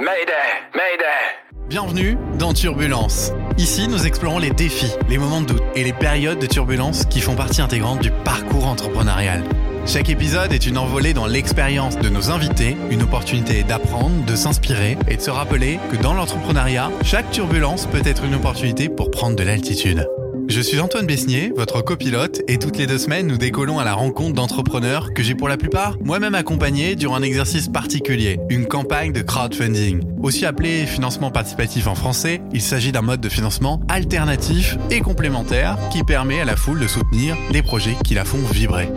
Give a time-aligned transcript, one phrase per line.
[0.00, 0.32] Mayday,
[0.74, 1.68] Mayday.
[1.68, 3.32] Bienvenue dans Turbulence.
[3.58, 7.20] Ici, nous explorons les défis, les moments de doute et les périodes de turbulence qui
[7.20, 9.42] font partie intégrante du parcours entrepreneurial.
[9.84, 14.96] Chaque épisode est une envolée dans l'expérience de nos invités, une opportunité d'apprendre, de s'inspirer
[15.06, 19.36] et de se rappeler que dans l'entrepreneuriat, chaque turbulence peut être une opportunité pour prendre
[19.36, 20.08] de l'altitude.
[20.50, 23.94] Je suis Antoine Besnier, votre copilote, et toutes les deux semaines, nous décollons à la
[23.94, 29.12] rencontre d'entrepreneurs que j'ai pour la plupart moi-même accompagnés durant un exercice particulier, une campagne
[29.12, 30.00] de crowdfunding.
[30.20, 35.78] Aussi appelé financement participatif en français, il s'agit d'un mode de financement alternatif et complémentaire
[35.92, 38.88] qui permet à la foule de soutenir les projets qui la font vibrer.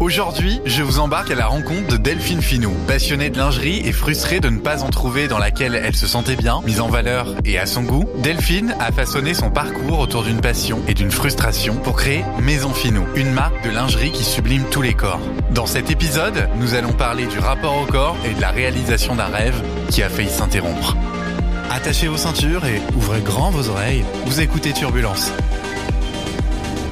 [0.00, 4.38] Aujourd'hui, je vous embarque à la rencontre de Delphine Finot, passionnée de lingerie et frustrée
[4.38, 7.58] de ne pas en trouver dans laquelle elle se sentait bien, mise en valeur et
[7.58, 8.04] à son goût.
[8.22, 13.06] Delphine a façonné son parcours autour d'une passion et d'une frustration pour créer Maison Finot,
[13.16, 15.20] une marque de lingerie qui sublime tous les corps.
[15.50, 19.26] Dans cet épisode, nous allons parler du rapport au corps et de la réalisation d'un
[19.26, 19.60] rêve
[19.90, 20.96] qui a failli s'interrompre.
[21.70, 24.04] Attachez vos ceintures et ouvrez grand vos oreilles.
[24.26, 25.32] Vous écoutez Turbulence.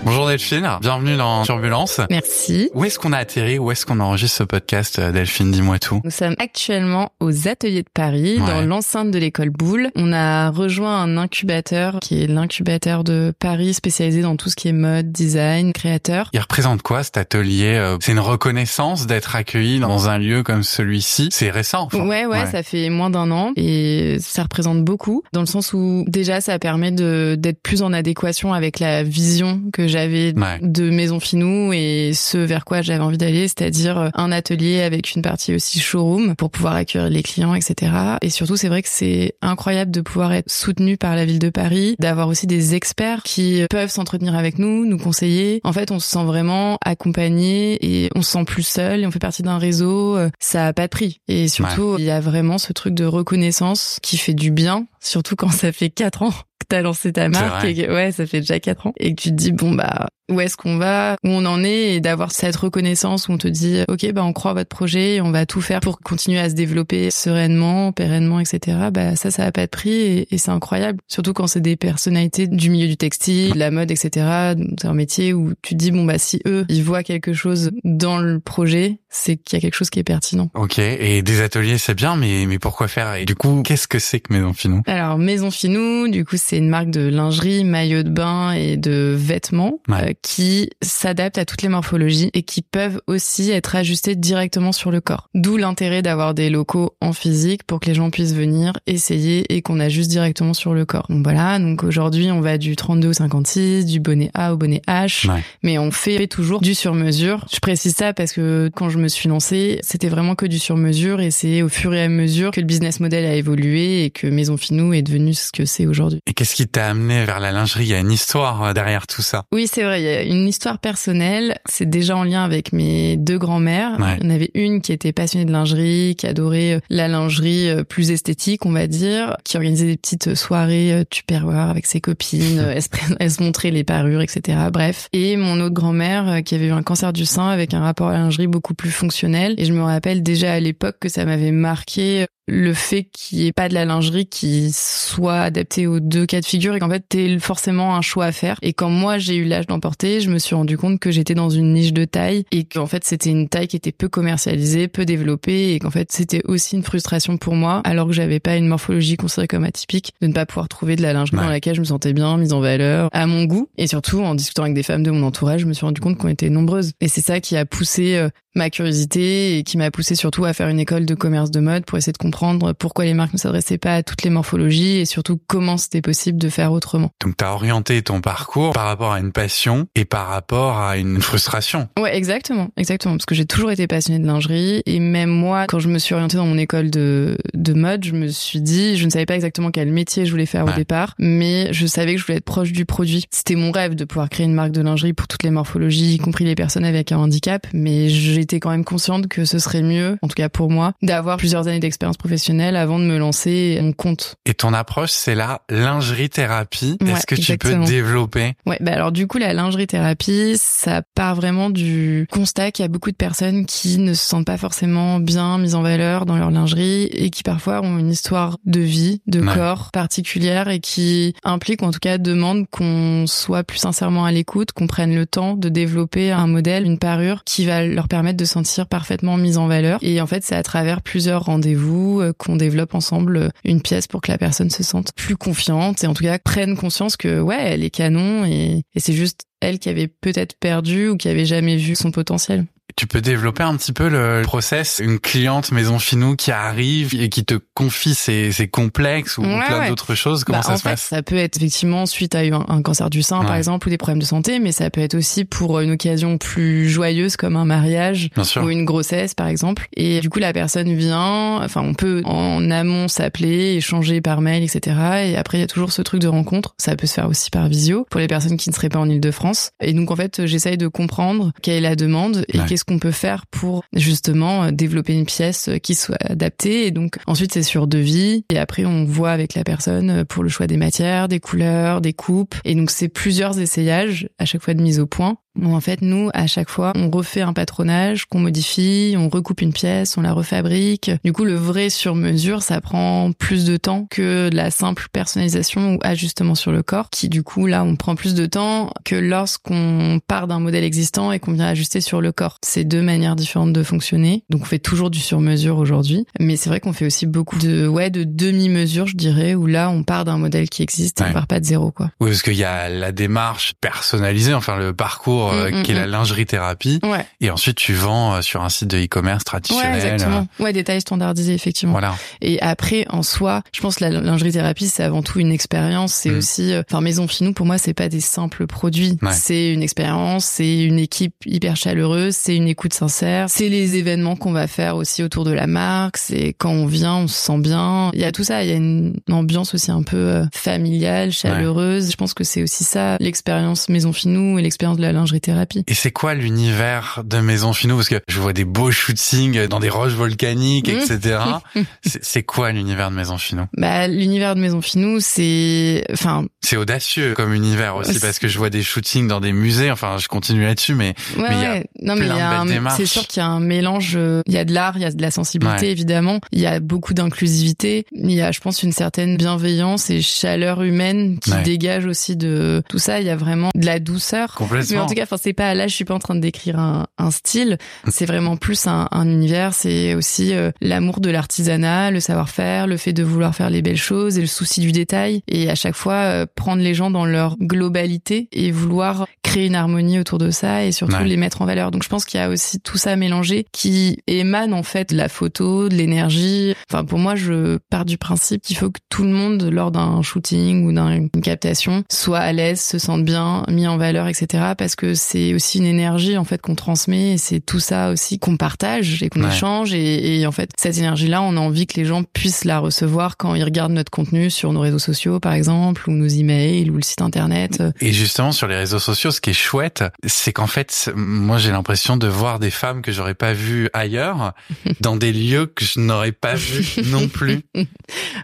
[0.07, 2.01] Bonjour Delphine, bienvenue dans Turbulence.
[2.11, 2.71] Merci.
[2.75, 6.01] Où est-ce qu'on a atterri Où est-ce qu'on enregistre ce podcast euh, Delphine Dis-moi tout.
[6.05, 8.47] Nous sommes actuellement aux ateliers de Paris, Ouais.
[8.47, 9.91] dans l'enceinte de l'école Boulle.
[9.97, 14.69] On a rejoint un incubateur qui est l'incubateur de Paris spécialisé dans tout ce qui
[14.69, 16.31] est mode, design, créateur.
[16.33, 20.63] Il représente quoi cet atelier euh, C'est une reconnaissance d'être accueilli dans un lieu comme
[20.63, 21.31] celui-ci?
[21.33, 21.89] C'est récent.
[21.93, 22.07] enfin.
[22.07, 26.05] Ouais, ouais, ça fait moins d'un an et ça représente beaucoup dans le sens où
[26.07, 30.59] déjà ça permet d'être plus en adéquation avec la vision que j'avais Ouais.
[30.61, 35.15] de Maison Finou et ce vers quoi j'avais envie d'aller, c'est-à-dire euh, un atelier avec
[35.15, 37.93] une partie aussi showroom pour pouvoir accueillir les clients, etc.
[38.23, 41.49] Et surtout, c'est vrai que c'est incroyable de pouvoir être soutenu par la ville de
[41.51, 45.61] Paris, d'avoir aussi des experts qui peuvent s'entretenir avec nous, nous conseiller.
[45.65, 49.11] En fait, on se sent vraiment accompagné et on se sent plus seul et on
[49.11, 50.17] fait partie d'un réseau.
[50.17, 51.21] euh, Ça a pas de prix.
[51.29, 55.37] Et surtout, il y a vraiment ce truc de reconnaissance qui fait du bien, surtout
[55.37, 58.41] quand ça fait quatre ans que t'as lancé ta marque et que, ouais, ça fait
[58.41, 61.29] déjà quatre ans et que tu te dis bon bah où est-ce qu'on va, où
[61.29, 61.95] on en est?
[61.95, 65.17] Et d'avoir cette reconnaissance où on te dit ok bah on croit à votre projet
[65.17, 68.89] et on va tout faire pour continuer à se développer sereinement, pérennement, etc.
[68.93, 70.99] Bah ça ça a pas de prix et, et c'est incroyable.
[71.07, 74.55] Surtout quand c'est des personnalités du milieu du textile, de la mode, etc.
[74.81, 77.71] C'est un métier où tu te dis bon bah si eux ils voient quelque chose
[77.85, 80.51] dans le projet, c'est qu'il y a quelque chose qui est pertinent.
[80.55, 80.79] Ok.
[80.79, 83.15] Et des ateliers, c'est bien, mais mais pourquoi faire?
[83.15, 86.57] Et du coup, qu'est-ce que c'est que Maison Finou Alors Maison Finou, du coup c'est
[86.57, 90.11] une marque de lingerie, maillot de bain et de vêtements Ouais.
[90.11, 94.91] euh, qui s'adaptent à toutes les morphologies et qui peuvent aussi être ajustés directement sur
[94.91, 95.29] le corps.
[95.35, 99.61] D'où l'intérêt d'avoir des locaux en physique pour que les gens puissent venir essayer et
[99.61, 101.07] qu'on ajuste directement sur le corps.
[101.11, 104.81] Donc voilà, donc aujourd'hui on va du 32 au 56, du bonnet A au bonnet
[104.89, 105.43] H, Ouais.
[105.63, 107.45] mais on fait toujours du sur-mesure.
[107.53, 111.21] Je précise ça parce que quand je me suis lancée, c'était vraiment que du sur-mesure
[111.21, 114.27] et c'est au fur et à mesure que le business model a évolué et que
[114.27, 116.21] Maison Finou est devenu ce que c'est aujourd'hui.
[116.27, 117.85] Et qu'est-ce qui t'a amené vers la lingerie?
[117.85, 119.45] Il y a une histoire euh, derrière tout ça.
[119.53, 121.59] Oui, c'est vrai, il y a une histoire personnelle.
[121.69, 123.99] C'est déjà en lien avec mes deux grands-mères.
[124.01, 124.17] Ouais.
[124.21, 127.69] Il y en avait une qui était passionnée de lingerie, qui adorait euh, la lingerie
[127.69, 132.65] euh, plus esthétique, on va dire, qui organisait des petites soirées tupperware avec ses copines.
[132.77, 134.59] Elle se, pré- elle se montrait les parures, etc.
[134.73, 135.09] Bref.
[135.13, 138.13] Et mon autre grand-mère qui avait eu un cancer du sein avec un rapport à
[138.13, 139.55] la lingerie beaucoup plus fonctionnel.
[139.59, 143.47] Et je me rappelle déjà à l'époque que ça m'avait marqué le fait qu'il n'y
[143.47, 146.89] ait pas de la lingerie qui soit adaptée aux deux cas de figure et qu'en
[146.91, 148.57] fait t'es forcément un choix à faire.
[148.63, 151.35] Et quand moi j'ai eu l'âge d'en porter, je me suis rendu compte que j'étais
[151.35, 154.89] dans une niche de taille et qu'en fait c'était une taille qui était peu commercialisée,
[154.89, 158.57] peu développée et qu'en fait c'était aussi une frustration pour moi alors que j'avais pas
[158.57, 161.43] une morphologie considérée comme atypique de ne pas pouvoir trouver de la lingerie Ouais.
[161.43, 163.69] dans laquelle je me sentais bien, mise en valeur, à mon goût.
[163.77, 166.17] Et surtout en discutant avec des femmes de mon entourage, je me suis rendu compte
[166.17, 166.93] qu'on était nombreuses.
[167.01, 170.53] Et c'est ça qui a poussé euh, ma curiosité et qui m'a poussé surtout à
[170.53, 172.36] faire une école de commerce de mode pour essayer de comprendre
[172.79, 176.39] pourquoi les marques ne s'adressaient pas à toutes les morphologies et surtout comment c'était possible
[176.39, 177.11] de faire autrement.
[177.23, 181.21] Donc t'as orienté ton parcours par rapport à une passion et par rapport à une
[181.21, 181.89] frustration.
[181.99, 185.79] Ouais, exactement, exactement, parce que j'ai toujours été passionnée de lingerie et même moi, quand
[185.79, 189.05] je me suis orientée dans mon école de, de mode, je me suis dit, je
[189.05, 190.73] ne savais pas exactement quel métier je voulais faire Ouais.
[190.73, 193.25] au départ, mais je savais que je voulais être proche du produit.
[193.31, 196.19] C'était mon rêve de pouvoir créer une marque de lingerie pour toutes les morphologies, y
[196.19, 200.19] compris les personnes avec un handicap, mais j'étais quand même consciente que ce serait mieux,
[200.23, 203.93] en tout cas pour moi, d'avoir plusieurs années d'expérience professionnelle avant de me lancer en
[203.93, 204.35] compte.
[204.47, 206.99] Et ton approche, c'est la lingerie thérapie.
[207.01, 208.55] Ouais, Est-ce que tu peux développer?
[208.67, 212.87] Ouais, bah alors du coup la lingerie thérapie, ça part vraiment du constat qu'il y
[212.87, 216.37] a beaucoup de personnes qui ne se sentent pas forcément bien mises en valeur dans
[216.37, 219.55] leur lingerie et qui parfois ont une histoire de vie, de Ouais.
[219.55, 224.33] corps particulière et qui implique ou en tout cas demande qu'on soit plus sincèrement à
[224.33, 228.39] l'écoute, qu'on prenne le temps de développer un modèle, une parure qui va leur permettre
[228.39, 229.99] de se sentir parfaitement mise en valeur.
[230.03, 234.21] Et en fait, c'est à travers plusieurs rendez-vous euh, qu'on développe ensemble une pièce pour
[234.21, 237.59] que la personne se sente plus confiante et en tout cas prenne conscience que ouais,
[237.61, 241.77] elle est canon et c'est juste elle qui avait peut-être perdu ou qui avait jamais
[241.77, 242.67] vu son potentiel.
[242.97, 247.29] Tu peux développer un petit peu le process Une cliente maison finou qui arrive et
[247.29, 249.89] qui te confie ses, ses complexes ou Ouais, plein ouais.
[249.91, 250.45] d'autres choses.
[250.45, 252.81] Comment Bah, ça en se fait, passe Ça peut être effectivement suite à un, un
[252.81, 255.45] cancer du sein, par exemple, ou des problèmes de santé, mais ça peut être aussi
[255.45, 258.31] pour une occasion plus joyeuse comme un mariage
[258.63, 259.89] ou une grossesse, par exemple.
[259.95, 264.63] Et du coup, la personne vient, enfin, on peut en amont s'appeler, échanger par mail,
[264.63, 264.97] etc.
[265.27, 266.75] Et après, il y a toujours ce truc de rencontre.
[266.79, 269.09] Ça peut se faire aussi par visio pour les personnes qui ne seraient pas en
[269.11, 269.69] Ile-de-France.
[269.83, 273.11] Et donc, en fait, j'essaye de comprendre quelle est la demande et qu'est-ce qu'on peut
[273.11, 276.87] faire pour justement euh, développer une pièce euh, qui soit adaptée.
[276.87, 278.45] Et donc, ensuite, c'est sur devis.
[278.51, 282.01] Et après, on voit avec la personne euh, pour le choix des matières, des couleurs,
[282.01, 282.55] des coupes.
[282.65, 285.37] Et donc, c'est plusieurs essayages à chaque fois de mise au point.
[285.57, 289.61] Donc, en fait, nous, à chaque fois, on refait un patronage qu'on modifie, on recoupe
[289.63, 291.11] une pièce, on la refabrique.
[291.25, 295.99] Du coup, le vrai sur-mesure, ça prend plus de temps que la simple personnalisation ou
[296.03, 300.21] ajustement sur le corps, qui du coup, là, on prend plus de temps que lorsqu'on
[300.27, 302.59] part d'un modèle existant et qu'on vient ajuster sur le corps.
[302.65, 304.45] C'est deux manières différentes de fonctionner.
[304.51, 306.27] Donc, on fait toujours du sur-mesure aujourd'hui.
[306.41, 309.91] Mais c'est vrai qu'on fait aussi beaucoup de, ouais, de demi-mesure, je dirais, où là,
[309.91, 311.31] on part d'un modèle qui existe et Ouais.
[311.31, 312.11] on part pas de zéro, quoi.
[312.21, 315.91] Oui, parce qu'il y a la démarche personnalisée, enfin le parcours euh, Mm, mm, qui
[315.93, 316.11] est la mm.
[316.11, 317.27] lingerie thérapie, Ouais.
[317.41, 319.95] et ensuite tu vends euh, sur un site de e-commerce Ouais, traditionnel.
[319.97, 320.47] exactement.
[320.61, 321.93] Ouais, des tailles standardisées, euh, effectivement.
[321.93, 322.15] Voilà.
[322.41, 326.13] Et après, en soi, je pense que la lingerie thérapie, c'est avant tout une expérience.
[326.13, 326.37] C'est Mm.
[326.39, 329.19] aussi, euh, enfin, Maison Finou, pour moi, c'est pas des simples produits.
[329.23, 329.33] Ouais.
[329.33, 334.37] C'est une expérience, c'est une équipe hyper chaleureuse, c'est une écoute sincère, c'est les événements
[334.37, 337.59] qu'on va faire aussi autour de la marque, c'est quand on vient, on se sent
[337.59, 338.11] bien.
[338.15, 341.33] Il y a tout ça, il y a une ambiance aussi un peu euh, familiale,
[341.33, 342.11] chaleureuse.
[342.11, 345.85] Je pense que c'est aussi ça, l'expérience Maison Finou et l'expérience de la lingerie thérapie.
[345.87, 347.97] Et c'est quoi l'univers de Maison Finot?
[347.97, 351.39] Parce que je vois des beaux shootings dans des roches volcaniques, etc.
[352.05, 353.65] C'est- c'est quoi l'univers de Maison Finot?
[353.77, 358.59] Bah, l'univers de Maison Finou, c'est, enfin, C'est audacieux comme univers aussi, parce que je
[358.59, 359.91] vois des shootings dans des musées.
[359.91, 362.97] Enfin, je continue là-dessus, mais Ouais, Mais il y a non, mais plein a de
[362.97, 364.15] c'est sûr qu'il y a un mélange.
[364.17, 365.91] euh, Il y a de l'art, il y a de la sensibilité Ouais.
[365.93, 366.41] évidemment.
[366.53, 368.07] Il y a beaucoup d'inclusivité.
[368.13, 372.83] Il y a, je pense, une certaine bienveillance et chaleur humaine qui dégage aussi de
[372.89, 373.21] tout ça.
[373.21, 374.49] Il y a vraiment de la douceur.
[374.61, 375.03] Mais complètement.
[375.03, 375.87] en tout cas, enfin, c'est pas là.
[375.87, 377.79] Je suis pas en train de décrire un, un style.
[378.09, 379.75] C'est vraiment plus un, un univers.
[379.75, 383.97] C'est aussi euh, l'amour de l'artisanat, le savoir-faire, le fait de vouloir faire les belles
[383.97, 385.43] choses et le souci du détail.
[385.49, 389.75] Et à chaque fois, euh, prendre les gens dans leur globalité et vouloir créer une
[389.75, 391.25] harmonie autour de ça et surtout Ouais.
[391.25, 391.91] les mettre en valeur.
[391.91, 395.17] Donc, je pense qu'il y a aussi tout ça mélangé qui émane en fait de
[395.17, 396.75] la photo, de l'énergie.
[396.91, 400.21] Enfin, pour moi, je pars du principe qu'il faut que tout le monde, lors d'un
[400.23, 404.73] shooting ou d'une captation, soit à l'aise, se sente bien, mis en valeur, etc.
[404.77, 408.39] Parce que c'est aussi une énergie en fait qu'on transmet et c'est tout ça aussi
[408.39, 409.53] qu'on partage et qu'on Ouais.
[409.55, 409.93] échange.
[409.95, 413.37] Et, et en fait, cette énergie-là, on a envie que les gens puissent la recevoir
[413.37, 416.97] quand ils regardent notre contenu sur nos réseaux sociaux, par exemple, ou nos emails, ou
[416.97, 417.83] le site internet.
[418.01, 421.71] Et justement, sur les réseaux sociaux, ce qui est chouette, c'est qu'en fait, moi, j'ai
[421.71, 424.53] l'impression de voir des femmes que j'aurais pas vues ailleurs,
[425.01, 427.61] dans des lieux que je n'aurais pas vus non plus.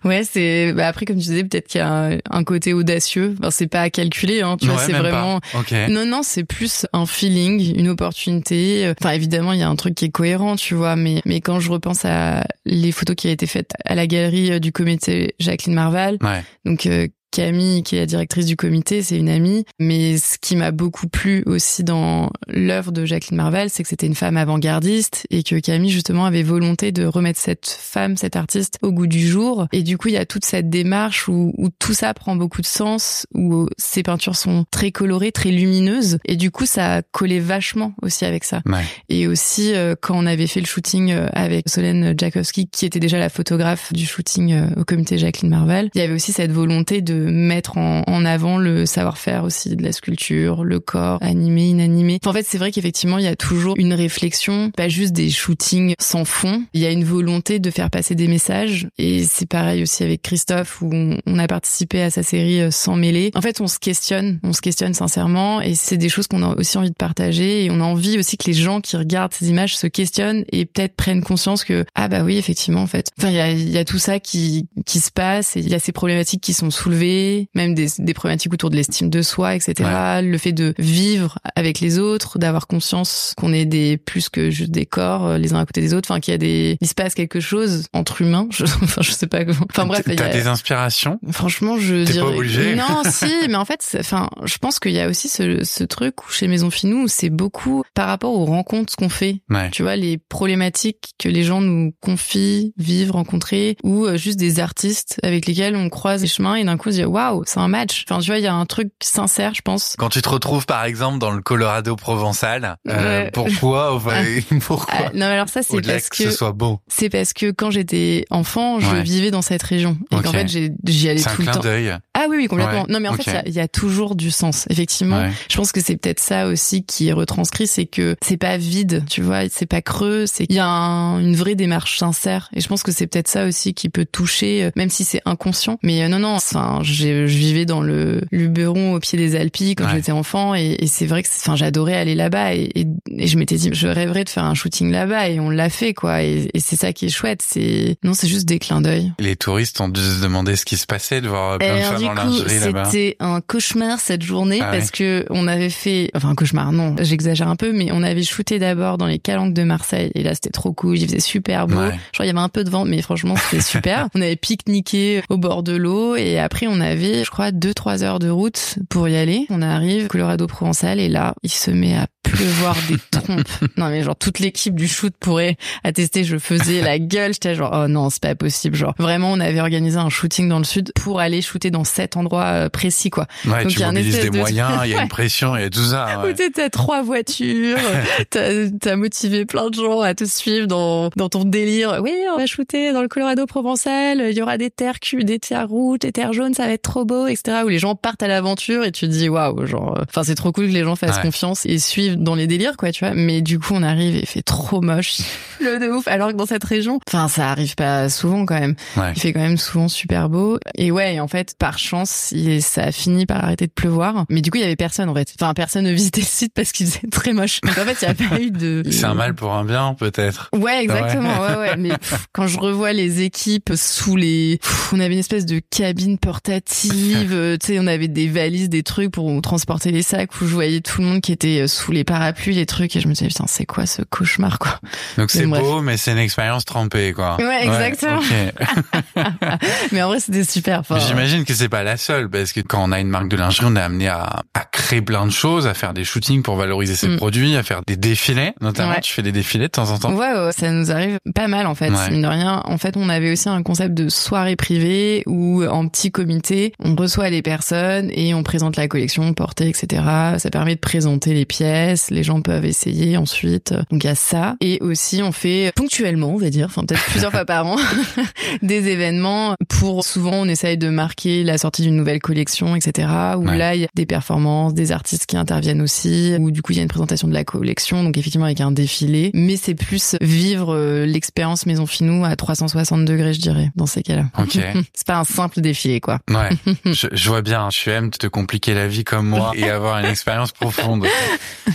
[0.05, 3.37] Ouais, c'est bah après comme tu disais, peut-être qu'il y a un, un côté audacieux.
[3.38, 4.56] Enfin, c'est pas à calculer, hein.
[4.61, 4.99] Tu vois, c'est pas.
[5.00, 5.41] vraiment.
[5.88, 8.93] Non, non, c'est plus un feeling, une opportunité.
[8.99, 11.60] Enfin, évidemment, il y a un truc qui est cohérent, tu vois, mais, mais quand
[11.60, 15.34] je repense à les photos qui ont été faites à la galerie euh, du comité
[15.38, 16.43] Jacqueline Marval, Ouais.
[16.65, 19.65] donc euh, Camille, qui est la directrice du comité, c'est une amie.
[19.81, 24.06] Mais ce qui m'a beaucoup plu aussi dans l'œuvre de Jacqueline Marval, c'est que c'était
[24.06, 28.79] une femme avant-gardiste et que Camille, justement, avait volonté de remettre cette femme, cette artiste,
[28.82, 29.67] au goût du jour.
[29.72, 32.60] Et du coup, il y a toute cette démarche où, où tout ça prend beaucoup
[32.60, 36.19] de sens, où ces peintures sont très colorées, très lumineuses.
[36.27, 38.62] Et du coup, ça a collé vachement aussi avec ça.
[38.67, 38.84] Ouais.
[39.08, 43.01] Et aussi, euh, quand on avait fait le shooting euh, avec Solène Jakowski, qui était
[43.01, 46.53] déjà la photographe du shooting euh, au comité Jacqueline Marval, il y avait aussi cette
[46.53, 52.20] volonté de mettre en, avant le savoir-faire aussi de la sculpture, le corps, animé, inanimé.
[52.24, 55.94] En fait, c'est vrai qu'effectivement, il y a toujours une réflexion, pas juste des shootings
[55.98, 56.64] sans fond.
[56.72, 58.88] Il y a une volonté de faire passer des messages.
[58.98, 62.96] Et c'est pareil aussi avec Christophe, où on, a participé à sa série euh, Sans
[62.96, 63.31] mêler.
[63.34, 66.55] En fait, on se questionne, on se questionne sincèrement, et c'est des choses qu'on a
[66.56, 67.64] aussi envie de partager.
[67.64, 70.64] Et on a envie aussi que les gens qui regardent ces images se questionnent et
[70.64, 73.10] peut-être prennent conscience que ah bah oui, effectivement, en fait.
[73.19, 75.69] Enfin, il y a, il y a tout ça qui qui se passe, et il
[75.69, 77.11] y a ces problématiques qui sont soulevées
[77.54, 79.88] même des, des problématiques autour de l'estime de soi, etc.
[80.22, 84.70] Le fait de vivre avec les autres, d'avoir conscience qu'on est des plus que juste
[84.70, 86.88] des corps euh, les uns à côté des autres, enfin qu'il y a des, il
[86.88, 88.46] se passe quelque chose entre humains.
[88.50, 89.40] Je, enfin, je sais pas.
[89.70, 90.02] Enfin bref.
[90.04, 91.19] T'as des inspirations?
[91.31, 92.20] Franchement, je dirais.
[92.20, 92.76] pas obligé.
[92.82, 96.26] Non, si, mais en fait, enfin, je pense qu'il y a aussi ce, ce truc
[96.26, 99.42] où chez Maison Finou, c'est beaucoup par rapport aux rencontres qu'on fait.
[99.50, 99.70] Ouais.
[99.70, 104.60] Tu vois, les problématiques que les gens nous confient, vivent, rencontrer, ou euh, juste des
[104.60, 108.05] artistes avec lesquels on croise les chemins et d'un coup dit waouh, c'est un match.
[108.09, 109.94] Enfin, tu vois, il y a un truc sincère, je pense.
[109.99, 114.23] Quand tu te retrouves par exemple dans le Colorado provençal, euh, pourquoi enfin,
[114.67, 116.81] pourquoi Ah, non, alors ça, c'est parce que, que ce soit beau.
[116.89, 119.03] c'est parce que quand j'étais enfant, je Ouais.
[119.03, 120.23] vivais dans cette région et Ok.
[120.25, 121.61] qu'en fait, j'y allais C'est un tout le clin temps.
[121.61, 121.97] d'œil.
[122.15, 122.82] Ah oui, oui, complètement.
[122.82, 122.93] Ouais.
[122.93, 124.67] Non, mais en fait, il y a- il y, a toujours du sens.
[124.71, 125.32] Effectivement, Ouais.
[125.49, 129.05] je pense que c'est peut-être ça aussi qui est retranscrit, c'est que c'est pas vide,
[129.09, 132.49] tu vois, c'est pas creux, c'est il y a un- une vraie démarche sincère.
[132.55, 135.23] Et je pense que c'est peut-être ça aussi qui peut toucher, euh, même si c'est
[135.25, 135.79] inconscient.
[135.82, 139.84] Mais euh, non, non, enfin, je vivais dans le Luberon au pied des Alpes quand
[139.84, 139.91] Ouais.
[139.96, 143.37] j'étais enfant, et, et c'est vrai que, enfin, j'adorais aller là-bas, et, et, et je
[143.39, 146.22] m'étais dit, je rêverais de faire un shooting là-bas, et on l'a fait, quoi.
[146.22, 147.43] Et, c'est ça qui est chouette.
[147.46, 149.13] C'est non, c'est juste des clins d'œil.
[149.19, 151.93] Les touristes ont dû se demander ce qui se passait de voir plein de Alors,
[151.94, 152.84] femmes en lingerie là-bas.
[152.87, 156.94] c'était un cauchemar cette journée Ah parce que on avait fait, enfin un cauchemar, non,
[157.01, 160.34] j'exagère un peu, mais on avait shooté d'abord dans les calanques de Marseille et là
[160.34, 161.77] c'était trop cool, il faisait super beau.
[161.79, 161.91] Ouais.
[162.13, 164.08] Genre il y avait un peu de vent, mais franchement c'était super.
[164.15, 168.05] on avait pique-niqué au bord de l'eau et après on avait, je crois, deux trois
[168.05, 169.46] heures de route pour y aller.
[169.51, 173.46] On arrive Colorado Provençal et là il se met à pleuvoir des trompes.
[173.76, 176.24] Non mais genre toute l'équipe du shoot pourrait attester.
[176.24, 178.76] Je faisais la gueule, j'étais genre oh non c'est pas possible.
[178.76, 182.17] Genre vraiment on avait organisé un shooting dans le sud pour aller shooter dans cet
[182.17, 183.26] endroit euh, précis quoi.
[183.46, 185.56] Ouais, Donc, il tu y a mobilises des de- moyens, il y a une pression,
[185.56, 186.22] il y a tout ça.
[186.22, 186.34] Ouais.
[186.55, 187.79] t'as trois voitures,
[188.31, 191.98] t'as as motivé plein de gens à te suivre dans, dans ton délire.
[192.02, 195.38] Oui, on va shooter dans le Colorado provençal, il y aura des terres cues, des
[195.38, 197.58] terres rouges, des terres jaunes, ça va être trop beau, etc.
[197.64, 200.34] Où les gens partent à l'aventure et tu te dis waouh, genre, euh, enfin c'est
[200.34, 201.22] trop cool que les gens fassent Ouais.
[201.22, 203.14] confiance et suivent dans les délires, quoi, tu vois.
[203.14, 205.19] Mais du coup, on arrive et il fait trop moche,
[205.60, 206.06] le de ouf.
[206.08, 208.74] Alors que dans cette région, enfin ça arrive pas souvent quand même.
[208.96, 209.12] Ouais.
[209.14, 210.58] Il fait quand même souvent super beau.
[210.76, 214.24] Et ouais, en fait, par chance, il- ça a fini par arrêter de pleuvoir.
[214.28, 215.32] Mais du coup, il y avait personne, en fait.
[215.40, 217.60] Enfin, personne ne visitait le site parce qu'il faisait très moche.
[217.62, 218.82] Donc, en fait, il n'y a pas eu de...
[218.90, 220.50] C'est un mal pour un bien, peut-être.
[220.54, 221.40] Ouais, exactement.
[221.40, 221.76] Ouais, ouais.
[221.76, 225.60] Mais pff, quand je revois les équipes sous les, Pff, on avait une espèce de
[225.70, 227.32] cabine portative.
[227.32, 230.31] euh, tu sais, on avait des valises, des trucs pour transporter les sacs.
[230.40, 233.01] Où je voyais tout le monde qui était euh, sous les parapluies, les trucs, et
[233.01, 234.79] je me disais putain, c'est quoi ce cauchemar, quoi.
[235.19, 237.37] Donc c'est beau, mais c'est une expérience trempée, quoi.
[237.39, 238.21] Ouais, exactement.
[239.93, 240.82] Mais en vrai, c'était super.
[240.91, 243.37] Mais J'imagine que c'est pas la seule, parce que quand on a une marque de
[243.37, 246.56] lingerie, on est amené à, à créer plein de choses, à faire des shootings pour
[246.56, 247.17] valoriser ses Mm.
[247.17, 248.53] produits, à faire des défilés.
[248.61, 249.01] Notamment, Ouais.
[249.01, 250.13] tu fais des défilés de temps en temps.
[250.15, 252.63] Ouais, ouais, ça nous arrive pas mal en fait, mine de rien.
[252.65, 256.94] En fait, on avait aussi un concept de soirée privée où en petit comité, on
[256.94, 260.03] reçoit les personnes et on présente la collection portée, etc.
[260.39, 263.72] Ça permet de présenter les pièces, les gens peuvent essayer ensuite.
[263.91, 264.56] Donc il y a ça.
[264.61, 267.77] Et aussi, on fait ponctuellement, on va dire, enfin peut-être plusieurs fois par an,
[268.63, 273.08] des événements pour souvent on essaye de marquer la sortie d'une nouvelle collection, etc.
[273.37, 273.58] Où Ouais.
[273.58, 276.77] là, il y a des performances, des artistes qui interviennent aussi, où du coup il
[276.77, 279.31] y a une présentation de la collection, donc effectivement avec un défilé.
[279.34, 284.03] Mais c'est plus vivre euh, l'expérience Maison Finou à 360 degrés, je dirais, dans ces
[284.03, 284.27] cas-là.
[284.39, 284.58] Ok.
[284.94, 286.20] c'est pas un simple défilé, quoi.
[286.31, 286.51] Ouais,
[286.93, 287.69] je, je vois bien.
[287.70, 291.06] Tu aimes te compliquer la vie comme moi et avoir une expérience profonde.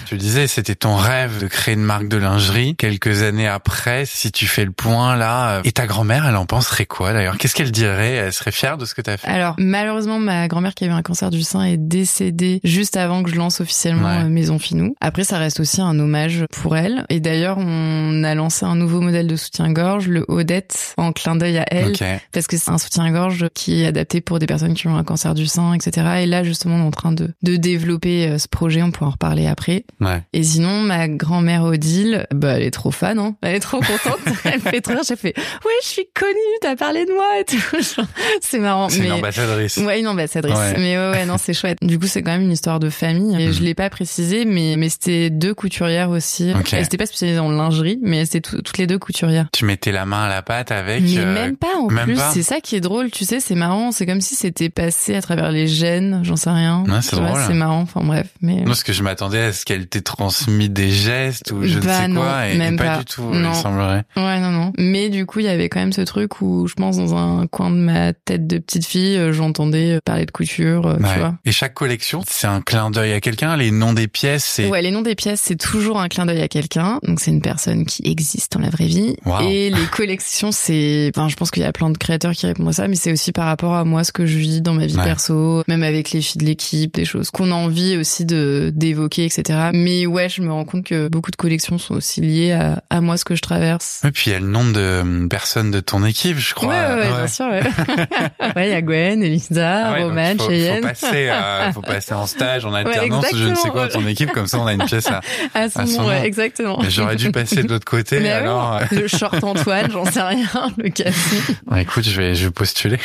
[0.07, 2.75] Tu le disais, c'était ton rêve de créer une marque de lingerie.
[2.77, 6.45] Quelques années après, si tu fais le point là, euh, et ta grand-mère, elle en
[6.45, 7.37] penserait quoi d'ailleurs?
[7.37, 8.13] Qu'est-ce qu'elle dirait?
[8.13, 9.27] Elle serait fière de ce que t'as fait?
[9.27, 13.21] Alors, malheureusement, ma grand-mère qui a eu un cancer du sein est décédée juste avant
[13.23, 14.23] que je lance officiellement Ouais.
[14.23, 14.95] euh, Maison Finou.
[15.01, 17.05] Après, ça reste aussi un hommage pour elle.
[17.09, 21.57] Et d'ailleurs, on a lancé un nouveau modèle de soutien-gorge, le Odette, en clin d'œil
[21.57, 21.89] à elle.
[21.91, 22.03] Ok.
[22.31, 25.33] parce que c'est un soutien-gorge qui est adapté pour des personnes qui ont un cancer
[25.35, 26.07] du sein, etc.
[26.21, 29.07] Et là, justement, on est en train de, de développer euh, ce projet, on pourra
[29.07, 29.83] en reparler après.
[29.99, 30.21] Ouais.
[30.33, 33.35] Et sinon, ma grand-mère Odile, bah, elle est trop fan, hein.
[33.41, 34.19] Elle est trop contente.
[34.43, 35.01] elle fait trop rire.
[35.07, 38.05] J'ai fait, ouais, je suis connue, t'as parlé de moi et tout.
[38.41, 38.89] C'est marrant.
[38.89, 39.05] C'est mais...
[39.07, 39.77] une ambassadrice.
[39.77, 40.55] Ouais, une ambassadrice.
[40.57, 40.73] Ouais.
[40.77, 41.77] Mais ouais, ouais, non, c'est chouette.
[41.81, 43.35] Du coup, c'est quand même une histoire de famille.
[43.41, 43.53] Et Mhm.
[43.53, 46.51] je l'ai pas précisé, mais, mais c'était deux couturières aussi.
[46.57, 46.73] Ok.
[46.73, 49.47] Elles étaient pas spécialisées en lingerie, mais c'était tout- toutes les deux couturières.
[49.53, 51.01] Tu mettais la main à la pâte avec.
[51.03, 53.39] Mais euh, même pas en même plus, pas c'est ça qui est drôle, tu sais,
[53.39, 56.83] c'est marrant, c'est comme si c'était passé à travers les gènes, j'en sais rien.
[56.87, 57.41] Ouais, c'est vois, drôle.
[57.47, 60.69] C'est marrant, enfin bref, mais Non, parce que je m'attendais à ce qu'elle t'ait transmis
[60.69, 62.97] des gestes ou je Bah ne sais non, quoi, et, même et pas, pas.
[62.99, 63.51] du tout, Non.
[63.51, 64.03] il semblerait.
[64.15, 64.73] Ouais, non, non.
[64.77, 67.47] Mais du coup, il y avait quand même ce truc où je pense dans un
[67.47, 71.13] coin de ma tête de petite fille, euh, j'entendais euh, parler de couture, euh, Ouais.
[71.13, 71.35] tu vois.
[71.45, 73.55] Et chaque collection, c'est un clin d'œil à quelqu'un.
[73.57, 76.41] Les noms des pièces, c'est Ouais, les noms des pièces, c'est toujours un clin d'œil
[76.41, 76.99] à quelqu'un.
[77.03, 79.15] Donc c'est une personne qui existe dans la vraie vie.
[79.25, 79.41] Wow.
[79.49, 82.69] Et les collections, c'est, enfin, je pense qu'il y a plein de créateurs qui répondent
[82.69, 84.85] à ça, mais c'est aussi par rapport à moi, ce que je vis dans ma
[84.85, 85.03] vie Ouais.
[85.03, 89.25] perso, même avec les filles de l'équipe, des choses qu'on a envie aussi de, d'évoquer,
[89.25, 89.69] etc.
[89.77, 92.99] Mais ouais, je me rends compte que beaucoup de collections sont aussi liées à, à
[93.01, 94.01] moi, ce que je traverse.
[94.03, 96.69] Et puis il y a le nom de euh, personnes de ton équipe, je crois.
[96.69, 97.61] Ouais, ouais, bien sûr, ouais.
[98.55, 100.81] ouais, il y a Gwen, Elisa, Ah Roman, faut, faut Cheyenne.
[100.81, 104.31] passer, euh, faut passer en stage, en alternance, je ne sais quoi, dans ton équipe,
[104.31, 105.21] comme ça on a une pièce à.
[105.53, 106.79] À son à son nom, exactement.
[106.89, 108.79] J'aurais dû passer de l'autre côté, Mais alors.
[108.91, 112.97] le short Antoine, j'en sais rien, le cassis, écoute, je vais, je vais postuler.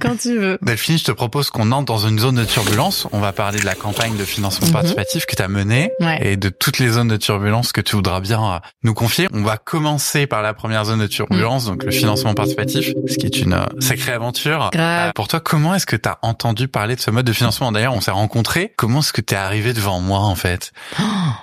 [0.00, 0.58] quand tu veux.
[0.62, 3.06] Delphine, je te propose qu'on entre dans une zone de turbulence.
[3.12, 4.72] On va parler de la campagne de financement Mhm.
[4.72, 5.48] participatif que tu as
[6.00, 6.18] Ouais.
[6.22, 9.28] et de toutes les zones de turbulence que tu voudras bien euh, nous confier.
[9.32, 13.26] On va commencer par la première zone de turbulence, donc le financement participatif, ce qui
[13.26, 14.70] est une euh, sacrée aventure.
[14.72, 15.08] Grave.
[15.08, 17.70] Euh, pour toi, comment est-ce que tu as entendu parler de ce mode de financement?
[17.72, 18.72] D'ailleurs, on s'est rencontrés.
[18.76, 20.72] Comment est-ce que tu es arrivé devant moi en fait?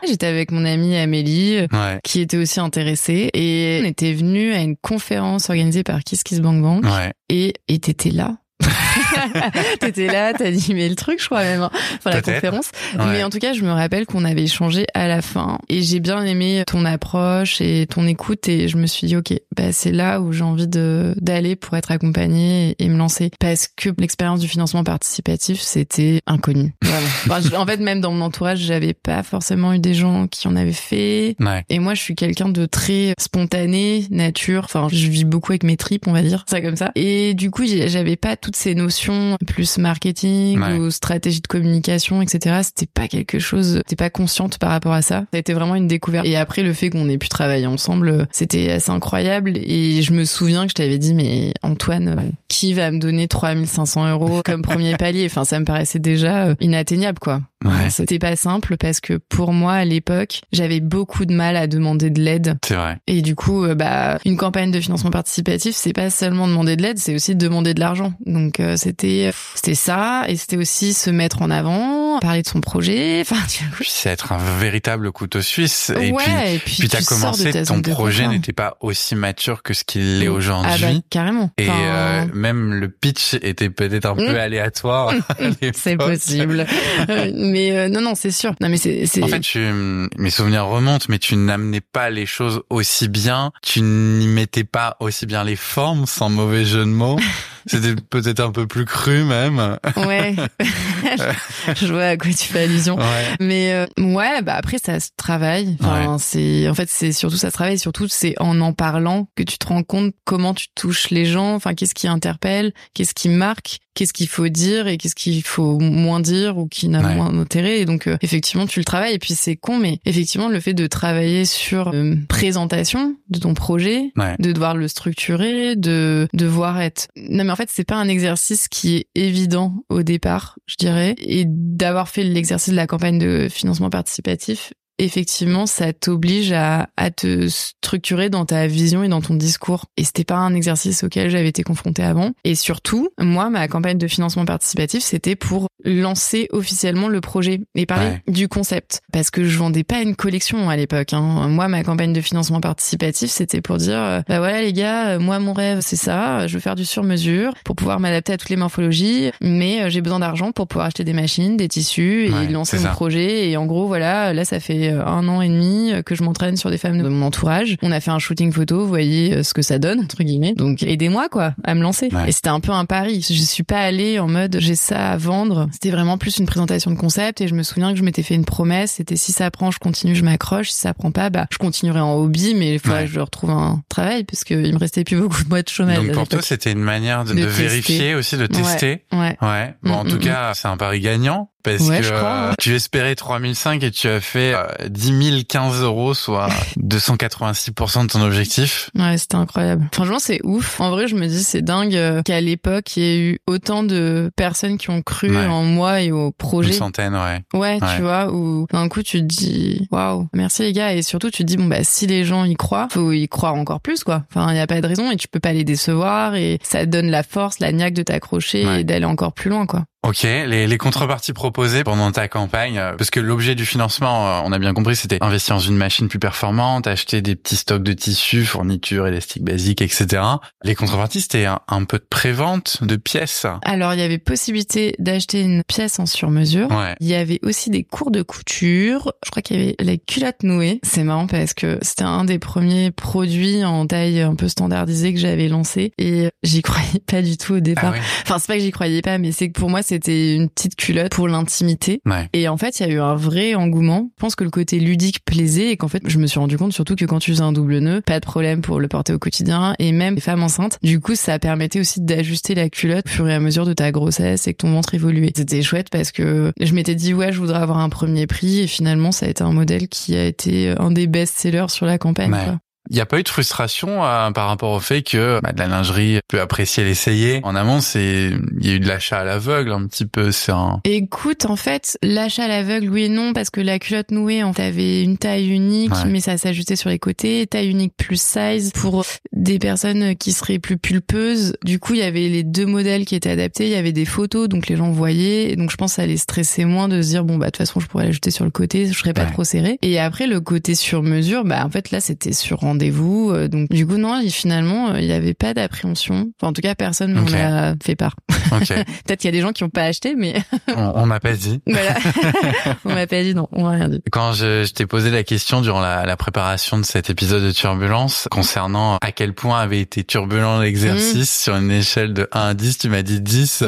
[0.08, 2.00] J'étais avec mon amie Amélie, Ouais.
[2.04, 6.40] qui était aussi intéressée, et on était venus à une conférence organisée par Kiss Kiss
[6.42, 7.14] Bang Bang, Ouais.
[7.30, 8.36] et et t'étais là.
[9.80, 12.72] T'étais là, t'as animé le truc, je crois même, hein, enfin la conférence.
[12.98, 13.06] Ouais.
[13.12, 16.00] Mais en tout cas, je me rappelle qu'on avait échangé à la fin, et j'ai
[16.00, 19.92] bien aimé ton approche et ton écoute, et je me suis dit, ok, bah c'est
[19.92, 23.90] là où j'ai envie de d'aller pour être accompagnée et, et me lancer, parce que
[23.98, 26.74] l'expérience du financement participatif, c'était inconnu.
[26.84, 27.08] Vraiment.
[27.26, 30.48] Enfin, je- en fait, même dans mon entourage, j'avais pas forcément eu des gens qui
[30.48, 31.36] en avaient fait.
[31.40, 31.64] Ouais.
[31.70, 34.64] Et moi, je suis quelqu'un de très spontané, nature.
[34.66, 36.92] Enfin, je vis beaucoup avec mes tripes, on va dire ça comme ça.
[36.96, 40.78] Et du coup, j'avais pas toutes ces notions plus marketing Ouais.
[40.78, 42.60] ou stratégie de communication, etc.
[42.64, 43.76] C'était pas quelque chose.
[43.78, 45.22] J'étais pas consciente par rapport à ça.
[45.22, 46.26] Ça a été vraiment une découverte.
[46.28, 49.54] Et après, le fait qu'on ait pu travailler ensemble, c'était assez incroyable.
[49.56, 53.30] Et je me souviens que je t'avais dit, mais Antoine, euh, qui va me donner
[53.30, 55.26] 3500 euros comme premier palier?
[55.28, 57.42] Enfin, ça me paraissait déjà euh, inatteignable, quoi.
[57.64, 57.90] Ouais.
[57.92, 62.10] C'était pas simple parce que pour moi à l'époque, j'avais beaucoup de mal à demander
[62.10, 62.58] de l'aide.
[62.66, 62.98] C'est vrai.
[63.06, 66.82] Et du coup, euh, bah, une campagne de financement participatif, c'est pas seulement demander de
[66.82, 68.14] l'aide, c'est aussi demander de l'argent.
[68.26, 72.62] Donc euh, c'était c'était ça, et c'était aussi se mettre en avant, parler de son
[72.62, 73.22] projet.
[73.32, 73.38] Enfin,
[73.86, 75.92] c'est être un véritable couteau suisse.
[76.00, 79.64] Et ouais, puis, et puis, tu de commencé, ta ton projet n'était pas aussi mature
[79.64, 80.82] que ce qu'il l'est Ah aujourd'hui.
[80.82, 81.52] bah carrément.
[81.58, 84.36] Et Enfin, euh, même le pitch était peut-être un peu Mm.
[84.36, 85.14] aléatoire.
[85.74, 86.66] c'est possible.
[87.34, 88.54] Mais euh, non, non, c'est sûr.
[88.62, 92.26] Non, mais c'est c'est En fait, tu, mes souvenirs remontent, mais tu n'amenais pas les
[92.26, 93.52] choses aussi bien.
[93.62, 97.20] Tu n'y mettais pas aussi bien les formes, sans mauvais jeu de mots.
[97.66, 99.78] C'était peut-être un peu plus cru même.
[99.98, 100.36] ouais.
[101.76, 102.96] je vois à quoi tu fais allusion.
[102.98, 103.04] Ouais.
[103.40, 105.76] Mais euh, ouais, bah après ça se travaille.
[105.82, 107.80] Enfin, c'est en fait c'est surtout ça se travaille.
[107.80, 111.54] Surtout c'est en en parlant que tu te rends compte comment tu touches les gens.
[111.56, 115.80] Enfin, qu'est-ce qui interpelle, qu'est-ce qui marque, qu'est-ce qu'il faut dire et qu'est-ce qu'il faut
[115.80, 117.16] moins dire ou qui n'a Ouais.
[117.16, 117.80] moins d'intérêt.
[117.80, 119.14] Et donc euh, effectivement tu le travailles.
[119.16, 123.54] Et puis c'est con, mais effectivement le fait de travailler sur euh, présentation de ton
[123.54, 127.08] projet, de devoir le structurer, de devoir être.
[127.16, 130.91] Non mais en fait c'est pas un exercice qui est évident au départ, je dirais,
[130.98, 134.74] et d'avoir fait l'exercice de la campagne de financement participatif.
[135.02, 139.86] Effectivement, ça t'oblige à, à te structurer dans ta vision et dans ton discours.
[139.98, 142.32] Et c'était pas un exercice auquel j'avais été confrontée avant.
[142.44, 147.86] Et surtout, moi, ma campagne de financement participatif, c'était pour lancer officiellement le projet et
[147.88, 148.22] parler Ouais.
[148.28, 149.02] du concept.
[149.12, 151.14] Parce que je vendais pas une collection à l'époque.
[151.14, 151.48] Hein.
[151.48, 155.20] Moi, ma campagne de financement participatif, c'était pour dire, euh, bah voilà les gars, euh,
[155.20, 158.50] moi mon rêve c'est ça, je veux faire du sur-mesure pour pouvoir m'adapter à toutes
[158.50, 162.32] les morphologies, mais euh, j'ai besoin d'argent pour pouvoir acheter des machines, des tissus et
[162.32, 162.90] Ouais, lancer mon ça.
[162.90, 163.50] projet.
[163.50, 166.24] Et en gros, voilà, là ça fait euh, un an et demi euh, que je
[166.24, 167.78] m'entraîne sur des femmes de mon entourage.
[167.82, 170.54] On a fait un shooting photo, vous voyez euh, ce que ça donne entre guillemets.
[170.54, 172.10] Donc aidez-moi quoi à me lancer.
[172.12, 172.30] Ouais.
[172.30, 173.22] Et c'était un peu un pari.
[173.22, 175.68] Je suis pas allée en mode j'ai ça à vendre.
[175.72, 178.36] C'était vraiment plus une présentation de concept et je me souviens que je m'étais fait
[178.36, 178.94] une promesse.
[178.94, 180.70] C'était si ça prend, je continue, je m'accroche.
[180.72, 183.06] Si ça prend pas, bah je continuerai en hobby, mais il faudrait Ouais.
[183.08, 185.70] que je retrouve un travail parce que il me restait plus beaucoup de mois de
[185.70, 185.98] chômage.
[185.98, 187.62] Donc pour toi, c'était une manière de, De de tester.
[187.64, 189.04] vérifier aussi, de tester.
[189.14, 189.38] ouais.
[189.42, 189.74] Ouais.
[189.84, 191.50] Bon, en Mm, tout mm, cas, c'est un pari gagnant.
[191.64, 192.56] Parce Ouais, que je crois, euh, ouais.
[192.60, 198.08] tu espérais 3005 et tu as fait euh, 10 000 15 euros, soit 286% de
[198.08, 198.90] ton objectif.
[198.98, 199.88] Ouais, c'était incroyable.
[199.94, 200.80] Franchement, c'est ouf.
[200.80, 203.84] En vrai, je me dis, c'est dingue euh, qu'à l'époque, il y ait eu autant
[203.84, 205.46] de personnes qui ont cru Ouais.
[205.46, 206.72] en moi et au Une projet.
[206.74, 207.42] centaine, ouais.
[207.54, 207.96] Ouais, Ouais.
[207.96, 210.94] tu vois, où d'un coup, tu te dis, waouh, merci les gars.
[210.94, 213.56] Et surtout, tu te dis, bon, bah, si les gens y croient, faut y croire
[213.56, 214.24] encore plus, quoi.
[214.30, 216.82] Enfin, il n'y a pas de raison et tu peux pas les décevoir et ça
[216.82, 219.84] te donne la force, la niaque de t'accrocher et d'aller encore plus loin, quoi.
[220.04, 224.42] Ok, les, les contreparties proposées pendant ta campagne, euh, parce que l'objet du financement, euh,
[224.44, 227.84] on a bien compris, c'était investir dans une machine plus performante, acheter des petits stocks
[227.84, 230.24] de tissus, fournitures, élastiques basiques, etc.
[230.64, 233.46] Les contreparties, c'était un, un peu de prévente de pièces.
[233.64, 236.72] Alors, il y avait possibilité d'acheter une pièce en sur-mesure.
[236.72, 236.96] Ouais.
[237.00, 239.14] Il y avait aussi des cours de couture.
[239.24, 240.80] Je crois qu'il y avait les culottes nouées.
[240.82, 245.20] C'est marrant parce que c'était un des premiers produits en taille un peu standardisée que
[245.20, 247.92] j'avais lancé et j'y croyais pas du tout au départ.
[247.94, 248.02] Ah ouais.
[248.24, 250.78] Enfin, c'est pas que j'y croyais pas, mais c'est que pour moi, c'était une petite
[250.78, 252.02] culotte pour l'intimité.
[252.06, 252.30] Ouais.
[252.32, 254.10] Et en fait, il y a eu un vrai engouement.
[254.18, 256.72] Je pense que le côté ludique plaisait et qu'en fait, je me suis rendu compte
[256.72, 259.20] surtout que quand tu faisais un double nœud, pas de problème pour le porter au
[259.20, 260.78] quotidien et même les femmes enceintes.
[260.82, 263.92] Du coup, ça permettait aussi d'ajuster la culotte au fur et à mesure de ta
[263.92, 265.34] grossesse et que ton ventre évoluait.
[265.36, 268.68] C'était chouette parce que je m'étais dit, ouais, je voudrais avoir un premier prix et
[268.68, 272.32] finalement, ça a été un modèle qui a été un des best-sellers sur la campagne.
[272.32, 272.56] Ouais.
[272.92, 275.60] Il n'y a pas eu de frustration euh, par rapport au fait que bah, de
[275.60, 277.40] la lingerie peut apprécier l'essayer.
[277.44, 280.32] En amont, c'est il y a eu de l'achat à l'aveugle un petit peu.
[280.34, 284.12] C'est un Écoute, en fait, l'achat à l'aveugle, oui et non, parce que la culotte
[284.12, 286.10] nouée, on avait une taille unique, Ouais.
[286.10, 290.60] mais ça s'ajustait sur les côtés, taille unique plus size pour des personnes qui seraient
[290.60, 291.56] plus pulpeuses.
[291.64, 294.04] Du coup, il y avait les deux modèles qui étaient adaptés, il y avait des
[294.06, 297.02] photos, donc les gens voyaient, et donc je pense que ça les stressait moins de
[297.02, 299.14] se dire, bon, bah, de toute façon, je pourrais l'ajouter sur le côté, je serais
[299.14, 299.32] pas Ouais.
[299.32, 299.80] trop serré.
[299.82, 303.70] Et après, le côté sur mesure, bah, en fait, là, c'était sur rendez-vous, euh, donc
[303.70, 306.32] du coup, non, finalement, euh, il y avait pas d'appréhension.
[306.40, 307.34] Enfin, en tout cas, personne m'en Ok.
[307.34, 308.16] a fait part.
[308.50, 310.34] Peut-être qu'il y a des gens qui ont pas acheté, mais
[310.76, 311.62] on on m'a pas dit.
[311.68, 311.96] voilà.
[312.86, 314.02] on m'a pas dit non, on m'a rien dit.
[314.12, 317.52] Quand je, je t'ai posé la question durant la, la préparation de cet épisode de
[317.52, 322.54] Turbulence concernant à quel point avait été turbulent l'exercice sur une échelle de 1 à
[322.54, 323.64] 10, tu m'as dit 10.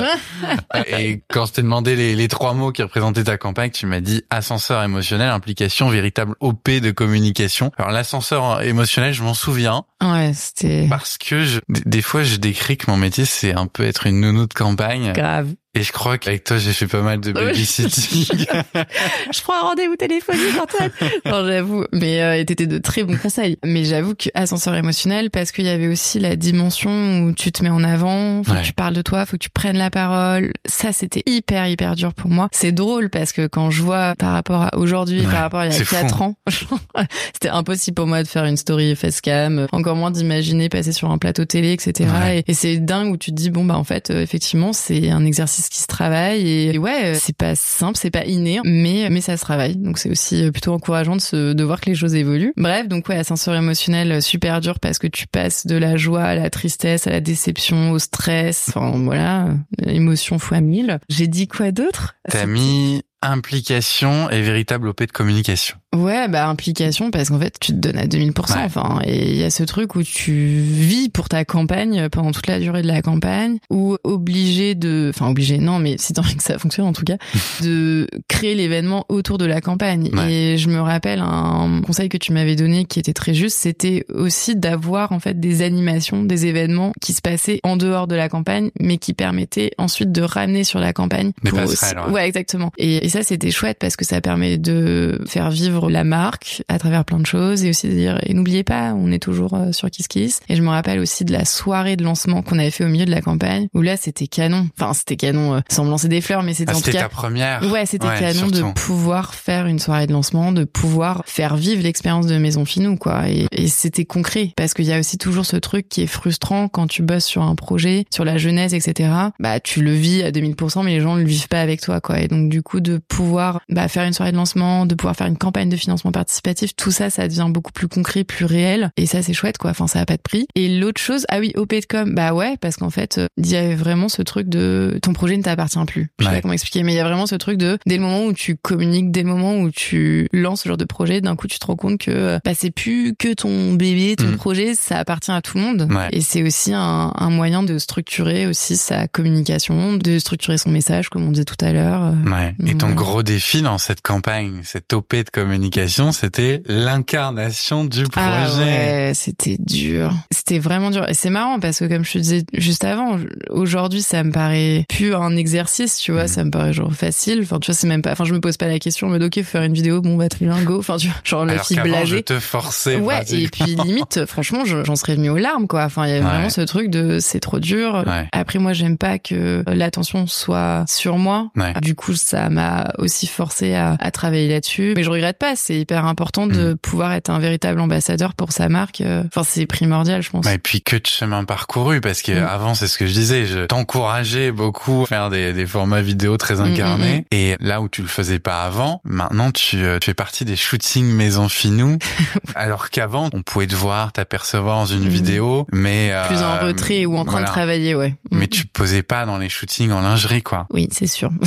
[0.88, 4.02] Et quand je t'ai demandé les, les trois mots qui représentaient ta campagne, tu m'as
[4.02, 7.72] dit ascenseur émotionnel, implication, véritable OP de communication.
[7.78, 12.38] Alors l'ascenseur émotionnel, je m'en souviens Ouais, c'était parce que je, des- des fois je
[12.38, 15.12] décris que mon métier c'est un peu être une nounou de campagne.
[15.14, 15.54] grave.
[15.76, 18.26] Et je crois qu'avec toi j'ai fait pas mal de babysitting.
[19.34, 20.92] Je prends un rendez-vous téléphonique, Antoine.
[21.26, 21.86] non, j'avoue.
[21.92, 23.58] Mais euh, t'étais de très bons conseils.
[23.66, 27.64] Mais j'avoue que ascenseur émotionnel parce qu'il y avait aussi la dimension où tu te
[27.64, 28.62] mets en avant, faut Ouais.
[28.62, 30.54] que tu parles de toi, faut que tu prennes la parole.
[30.68, 32.50] Ça, c'était hyper hyper dur pour moi.
[32.52, 35.66] C'est drôle parce que quand je vois par rapport à aujourd'hui, Ouais, par rapport à
[35.68, 35.96] il y a c'est fou.
[35.96, 36.36] quatre ans,
[37.34, 41.18] c'était impossible pour moi de faire une story facecam, encore moins d'imaginer passer sur un
[41.18, 42.10] plateau télé, etc.
[42.22, 42.40] Ouais.
[42.48, 45.10] Et, et c'est dingue où tu te dis bon bah en fait euh, effectivement c'est
[45.10, 48.60] un exercice qui se travaille et, et ouais euh, c'est pas simple, c'est pas inné,
[48.64, 49.76] mais mais ça se travaille.
[49.76, 52.54] Donc c'est aussi euh, plutôt encourageant de se de voir que les choses évoluent.
[52.58, 56.24] Bref donc ouais ascenseur émotionnel euh, super dur parce que tu passes de la joie
[56.24, 59.50] à la tristesse, à la déception, au stress, enfin voilà,
[59.86, 61.00] émotion fois mille.
[61.10, 62.16] J'ai dit quoi d'autre?
[62.30, 65.78] T'as mis implication et véritable OP de communication.
[65.94, 68.54] Ouais, bah implication parce qu'en fait tu te donnes à 2000%.
[68.56, 68.62] Ouais.
[68.66, 72.48] Enfin, et il y a ce truc où tu vis pour ta campagne pendant toute
[72.48, 76.44] la durée de la campagne, ou obligé de, enfin obligé non, mais si envie que
[76.44, 77.18] ça fonctionne en tout cas,
[77.62, 80.10] de créer l'événement autour de la campagne.
[80.14, 80.32] Ouais.
[80.34, 84.06] Et je me rappelle un conseil que tu m'avais donné qui était très juste, c'était
[84.14, 88.30] aussi d'avoir en fait des animations, des événements qui se passaient en dehors de la
[88.30, 91.32] campagne, mais qui permettaient ensuite de ramener sur la campagne.
[91.44, 92.14] Des passerelles, aussi- ouais.
[92.14, 92.72] ouais, exactement.
[92.78, 96.80] Et, et ça, c'était chouette parce que ça permet de faire vivre la marque à
[96.80, 99.72] travers plein de choses et aussi de dire, et n'oubliez pas, on est toujours euh,
[99.72, 100.40] sur Kiss Kiss.
[100.50, 103.06] Et je me rappelle aussi de la soirée de lancement qu'on avait fait au milieu
[103.06, 104.68] de la campagne où là, c'était canon.
[104.80, 107.02] Enfin, c'était canon, euh, sans me lancer des fleurs, mais c'était Ah, en tout cas
[107.04, 107.72] ta première.
[107.72, 108.68] Ouais, c'était Ouais, canon surtout.
[108.70, 112.98] de pouvoir faire une soirée de lancement, de pouvoir faire vivre l'expérience de Maison Finou,
[112.98, 113.30] quoi.
[113.30, 116.68] Et, et c'était concret, parce qu'il y a aussi toujours ce truc qui est frustrant
[116.68, 119.10] quand tu bosses sur un projet, sur la jeunesse, etc.
[119.40, 122.02] Bah, tu le vis à 2000%, mais les gens ne le vivent pas avec toi,
[122.02, 122.20] quoi.
[122.20, 125.28] Et donc, du coup, de pouvoir bah, faire une soirée de lancement, de pouvoir faire
[125.28, 128.92] une campagne de financement participatif, tout ça, ça devient beaucoup plus concret, plus réel.
[128.98, 129.72] Et ça, c'est chouette, quoi.
[129.72, 130.46] Enfin, ça a pas de prix.
[130.56, 133.48] Et l'autre chose, ah oui, OP de com, bah ouais, parce qu'en fait, euh, il
[133.50, 136.12] y avait vraiment ce truc de ton projet ne t'appartient plus.
[136.20, 136.36] Je sais Ouais.
[136.38, 138.34] pas comment expliquer, mais il y a vraiment ce truc de dès le moment où
[138.34, 141.60] tu communiques, dès le moment où tu lances ce genre de projet, d'un coup tu
[141.60, 144.36] te rends compte que euh, bah, c'est plus que ton bébé, ton Mm.
[144.38, 145.88] projet, ça appartient à tout le monde.
[145.92, 146.10] Ouais.
[146.12, 151.10] Et c'est aussi un, un moyen de structurer aussi sa communication, de structurer son message,
[151.10, 152.04] comme on disait tout à l'heure.
[152.04, 152.56] Euh, Ouais.
[152.66, 155.63] Et ton gros défi dans cette campagne, cette OP de communication,
[156.12, 158.26] c'était l'incarnation du projet.
[158.28, 160.12] Ah ouais, c'était dur.
[160.32, 161.08] C'était vraiment dur.
[161.10, 163.18] Et c'est marrant parce que comme je te disais juste avant,
[163.50, 166.28] aujourd'hui ça me paraît plus un exercice, tu vois, Mhm.
[166.28, 167.40] ça me paraît genre facile.
[167.44, 169.36] Enfin, tu vois, c'est même pas, enfin, je me pose pas la question, mais ok,
[169.38, 170.80] faut faire une vidéo, bon bah très bien, go.
[170.80, 172.96] Enfin, tu vois, genre Alors fille qu'avant, je te forçais.
[172.98, 175.84] Ouais, et puis limite, franchement, je- j'en serais venue aux larmes, quoi.
[175.86, 176.22] Enfin, il y a Ouais.
[176.22, 178.04] vraiment ce truc de c'est trop dur.
[178.08, 178.28] Ouais.
[178.32, 181.50] Après, moi, j'aime pas que l'attention soit sur moi.
[181.56, 181.74] Ouais.
[181.82, 184.94] Du coup, ça m'a aussi forcé à, à travailler là-dessus.
[184.96, 185.62] Mais je regrette passe.
[185.66, 189.02] C'est hyper important de pouvoir être un véritable ambassadeur pour sa marque.
[189.02, 190.48] euh, Enfin, c'est primordial, je pense.
[190.48, 192.48] Et puis que de chemin parcouru parce que Mm.
[192.48, 196.38] avant c'est ce que je disais, je t'encourageais beaucoup à faire des, des formats vidéo
[196.38, 200.06] très incarnés mm, et là où tu le faisais pas avant, maintenant tu, euh, tu
[200.06, 201.98] fais partie des shootings maison finou
[202.56, 205.08] alors qu'avant on pouvait te voir, t'apercevoir dans une Mm.
[205.10, 207.48] vidéo mais Plus en euh, retrait ou en train voilà.
[207.48, 208.16] de travailler, ouais.
[208.32, 208.38] Mm.
[208.38, 210.68] Mais tu posais pas dans les shootings en lingerie quoi.
[210.72, 211.30] Oui, c'est sûr.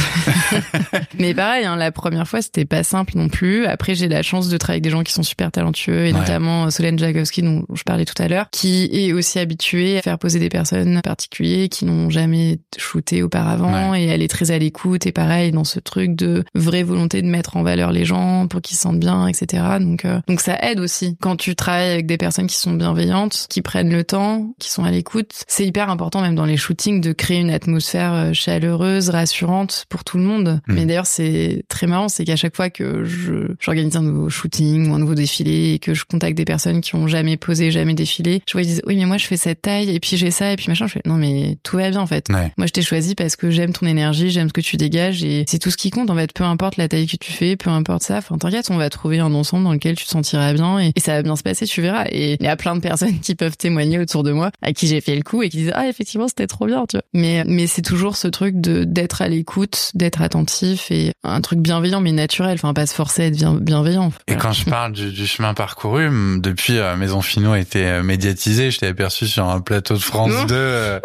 [1.18, 3.66] Mais pareil, hein, la première fois, c'était pas simple non plus.
[3.66, 6.18] Après, j'ai la chance de travailler avec des gens qui sont super talentueux, et Ouais.
[6.18, 10.18] notamment Solène Jagowski, dont je parlais tout à l'heure, qui est aussi habituée à faire
[10.18, 15.06] poser des personnes particulières qui n'ont jamais shooté auparavant, et elle est très à l'écoute,
[15.06, 18.60] et pareil, dans ce truc de vraie volonté de mettre en valeur les gens pour
[18.62, 19.62] qu'ils se sentent bien, etc.
[19.80, 21.16] Donc, euh, donc ça aide aussi.
[21.20, 24.84] Quand tu travailles avec des personnes qui sont bienveillantes, qui prennent le temps, qui sont
[24.84, 29.10] à l'écoute, c'est hyper important même dans les shootings de créer une atmosphère euh, chaleureuse,
[29.10, 30.60] rassurante pour tout le monde.
[30.66, 30.74] Mhm.
[30.74, 34.90] Mais d'ailleurs, c'est très marrant, c'est qu'à chaque fois que je j'organise un nouveau shooting
[34.90, 37.94] ou un nouveau défilé et que je contacte des personnes qui ont jamais posé, jamais
[37.94, 40.30] défilé, je vois ils disent oui mais moi je fais cette taille et puis j'ai
[40.30, 40.86] ça et puis machin.
[40.86, 42.28] Je fais non mais tout va bien en fait.
[42.30, 42.52] Ouais.
[42.56, 45.44] Moi je t'ai choisi parce que j'aime ton énergie, j'aime ce que tu dégages et
[45.48, 46.32] c'est tout ce qui compte en fait.
[46.32, 48.18] Peu importe la taille que tu fais, peu importe ça.
[48.18, 51.00] Enfin t'inquiète, on va trouver un ensemble dans lequel tu te sentiras bien et, et
[51.00, 52.06] ça va bien se passer, tu verras.
[52.10, 54.86] Et il y a plein de personnes qui peuvent témoigner autour de moi à qui
[54.86, 57.04] j'ai fait le coup et qui disent ah effectivement c'était trop bien, tu vois.
[57.12, 61.58] Mais mais c'est toujours ce truc de d'être à l'écoute, d'être attentif et un truc
[61.58, 62.54] bienveillant mais naturel.
[62.54, 64.08] Enfin pas se forcer à être bien, bienveillant.
[64.08, 64.40] Et Voilà.
[64.42, 66.08] quand je parle du, du chemin parcouru,
[66.40, 69.98] depuis euh, Maison Finot a été euh, médiatisé, je t'ai aperçu sur un plateau de
[70.02, 70.46] France Ouh.
[70.46, 70.54] 2.
[70.54, 71.00] euh,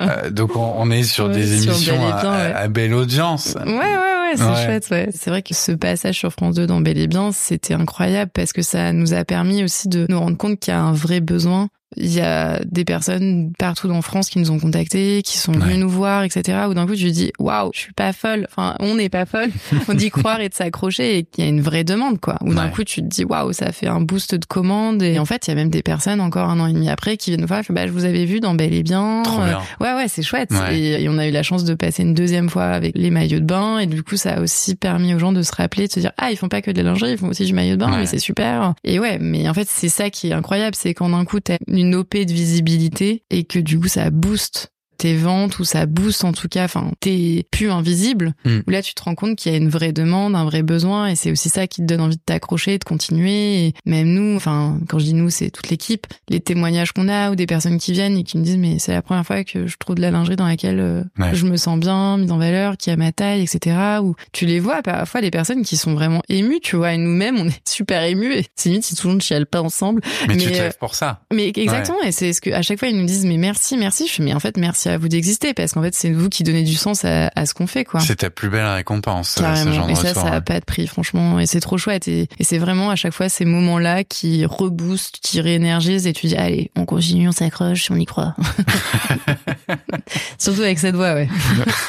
[0.00, 2.52] euh, donc on, on est sur Ouais, des sur émissions à, Bien, ouais.
[2.54, 3.54] à belle audience.
[3.64, 4.64] Ouais, ouais, ouais, c'est Ouais.
[4.64, 5.08] chouette, ouais.
[5.14, 8.52] C'est vrai que ce passage sur France 2 dans Bel et Bien, c'était incroyable parce
[8.52, 11.20] que ça nous a permis aussi de nous rendre compte qu'il y a un vrai
[11.20, 11.68] besoin.
[11.96, 15.64] Il y a des personnes partout dans France qui nous ont contactés, qui sont venues
[15.72, 15.76] Ouais.
[15.76, 16.58] nous voir, etc.
[16.68, 18.46] Où d'un coup, tu te dis, waouh, je suis pas folle.
[18.50, 19.50] Enfin, on n'est pas folle.
[19.88, 22.36] On dit croire et de s'accrocher et qu'il y a une vraie demande, quoi.
[22.42, 22.70] Où d'un Ouais.
[22.70, 25.02] coup, tu te dis, waouh, ça fait un boost de commandes.
[25.02, 27.16] Et en fait, il y a même des personnes encore un an et demi après
[27.16, 29.22] qui viennent nous voir, bah, je vous avais vu dans Bel et Bien.
[29.24, 29.60] Trop Euh, bien.
[29.80, 30.50] Ouais, ouais, c'est chouette.
[30.52, 30.78] Ouais.
[30.78, 33.40] Et, et on a eu la chance de passer une deuxième fois avec les maillots
[33.40, 33.78] de bain.
[33.80, 36.12] Et du coup, ça a aussi permis aux gens de se rappeler, de se dire,
[36.18, 37.96] ah, ils font pas que de la lingerie, ils font aussi du maillot de bain,
[37.96, 38.74] mais c'est super.
[38.84, 41.56] Et ouais, mais en fait, c'est ça qui est incroyable, c'est quand d'un coup, t'as
[41.66, 46.24] une OP de visibilité et que du coup, ça booste tes ventes ou ça booste
[46.24, 48.34] en tout cas, enfin, t'es plus invisible.
[48.44, 48.58] Mm.
[48.66, 51.08] Où là, tu te rends compte qu'il y a une vraie demande, un vrai besoin
[51.08, 53.66] et c'est aussi ça qui te donne envie de t'accrocher, de continuer.
[53.66, 57.30] Et même nous, enfin, quand je dis nous, c'est toute l'équipe, les témoignages qu'on a
[57.30, 59.66] ou des personnes qui viennent et qui me disent, mais c'est la première fois que
[59.66, 61.34] je trouve de la lingerie dans laquelle euh, Ouais.
[61.34, 63.76] je me sens bien, mise en valeur, qui a ma taille, etc.
[64.02, 67.36] Ou tu les vois parfois des personnes qui sont vraiment émues, tu vois, et nous-mêmes,
[67.38, 70.02] on est super émus et c'est limite si tout le monde chiale pas ensemble.
[70.28, 71.22] Mais, tu Mais, te euh, pour ça.
[71.32, 74.06] Mais exactement, et c'est ce que à chaque fois ils nous disent mais merci, merci.
[74.06, 76.42] Je fais mais en fait merci à vous d'exister parce qu'en fait c'est vous qui
[76.42, 78.00] donnez du sens à, à ce qu'on fait quoi.
[78.00, 79.72] C'est ta plus belle récompense, euh, ce Carrément.
[79.72, 80.22] genre de Et ça, retour.
[80.22, 81.38] ça a pas de prix, franchement.
[81.40, 82.08] Et c'est trop chouette.
[82.08, 86.26] Et, et c'est vraiment à chaque fois ces moments-là qui reboostent, qui réénergisent et tu
[86.26, 88.34] dis, allez, on continue, on s'accroche, on y croit.
[90.38, 91.28] Surtout avec cette voix, ouais.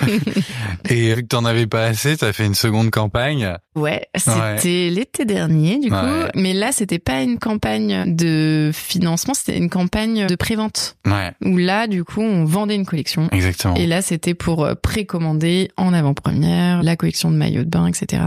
[0.90, 3.56] Et vu que t'en avais pas assez, t'as fait une seconde campagne.
[3.76, 5.96] Ouais, c'était l'été dernier, du coup.
[5.96, 6.30] Ouais.
[6.36, 10.98] Mais là, c'était pas une campagne de financement, c'était une campagne de prévente.
[11.06, 13.28] Ouais, Où là, du coup, on vendait une collection.
[13.32, 13.76] exactement.
[13.76, 18.22] Et là, c'était pour euh, précommander en avant-première la collection de maillots de bain, etc.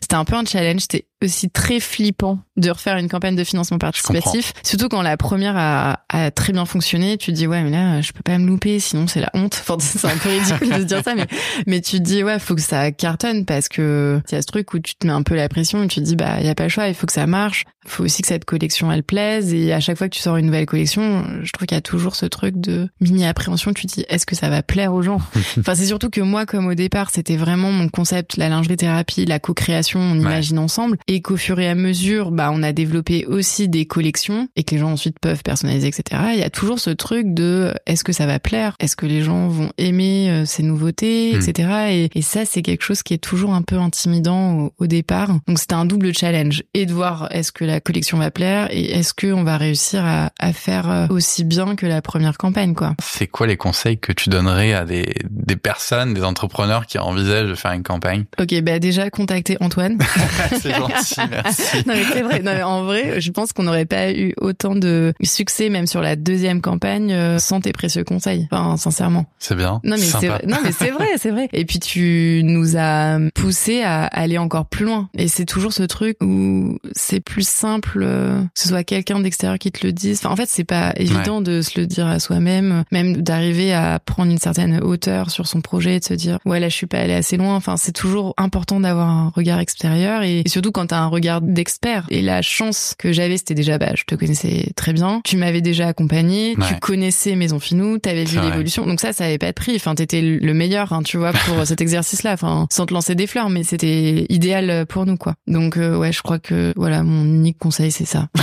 [0.00, 0.82] C'était un peu un challenge.
[0.82, 4.52] C'était aussi très flippant de refaire une campagne de financement participatif.
[4.62, 8.00] Surtout quand la première a, a très bien fonctionné, tu te dis ouais mais là
[8.00, 9.60] je peux pas me louper sinon c'est la honte.
[9.60, 11.26] Enfin c'est un peu ridicule de se dire ça mais
[11.66, 14.46] mais tu te dis ouais faut que ça cartonne parce que il y a ce
[14.46, 16.46] truc où tu te mets un peu la pression et tu te dis bah il
[16.46, 17.64] y a pas le choix il faut que ça marche.
[17.86, 20.46] Faut aussi que cette collection elle plaise et à chaque fois que tu sors une
[20.46, 23.72] nouvelle collection, je trouve qu'il y a toujours ce truc de mini appréhension.
[23.72, 25.20] Tu te dis est-ce que ça va plaire aux gens?
[25.58, 29.24] Enfin c'est surtout que moi comme au départ c'était vraiment mon concept la lingerie thérapie,
[29.24, 33.24] la co-création, on imagine ensemble et qu'au fur et à mesure, bah, on a développé
[33.26, 36.22] aussi des collections et que les gens ensuite peuvent personnaliser, etc.
[36.34, 39.22] Il y a toujours ce truc de est-ce que ça va plaire, est-ce que les
[39.22, 41.40] gens vont aimer euh, ces nouveautés, Hmm.
[41.40, 41.68] etc.
[41.90, 45.30] Et, et ça, c'est quelque chose qui est toujours un peu intimidant au, au départ.
[45.46, 48.90] Donc c'était un double challenge et de voir est-ce que la collection va plaire et
[48.92, 52.74] est-ce que on va réussir à, à faire euh, aussi bien que la première campagne,
[52.74, 52.94] quoi.
[53.02, 57.48] C'est quoi les conseils que tu donnerais à des, des personnes, des entrepreneurs qui envisagent
[57.48, 58.24] de faire une campagne?
[58.40, 59.98] Ok, bah déjà contacter Antoine.
[60.60, 60.92] C'est gentil,
[61.30, 61.62] merci.
[61.86, 62.40] non mais c'est vrai.
[62.40, 66.00] Non, mais en vrai, je pense qu'on n'aurait pas eu autant de succès même sur
[66.00, 68.48] la deuxième campagne euh, sans tes précieux conseils.
[68.50, 69.26] Enfin, sincèrement.
[69.38, 69.80] C'est bien.
[69.84, 70.42] Non mais c'est vrai.
[70.46, 71.48] Non mais c'est vrai, c'est vrai.
[71.52, 75.08] Et puis tu nous as poussé à aller encore plus loin.
[75.16, 79.58] Et c'est toujours ce truc où c'est plus simple euh, que ce soit quelqu'un d'extérieur
[79.58, 80.18] qui te le dise.
[80.18, 83.98] Enfin, en fait, c'est pas évident de se le dire à soi-même, même d'arriver à
[83.98, 86.98] prendre une certaine hauteur sur son projet, de se dire ouais là je suis pas
[86.98, 87.54] allé assez loin.
[87.54, 92.06] Enfin, c'est toujours important d'avoir un regard extérieur et, surtout quand t'as un regard d'expert.
[92.10, 95.60] Et la chance que j'avais, c'était déjà bah je te connaissais très bien, tu m'avais
[95.60, 98.86] déjà accompagné, tu connaissais Maison Finou, t'avais vu l'évolution.
[98.86, 99.76] Donc ça, ça avait pas de prix.
[99.76, 102.32] Enfin, t'étais le meilleur, hein, tu vois, pour cet exercice-là.
[102.32, 105.34] Enfin, sans te lancer des fleurs, mais c'était idéal pour nous, quoi.
[105.46, 108.28] Donc euh, ouais, je crois que voilà, mon unique conseil, c'est ça.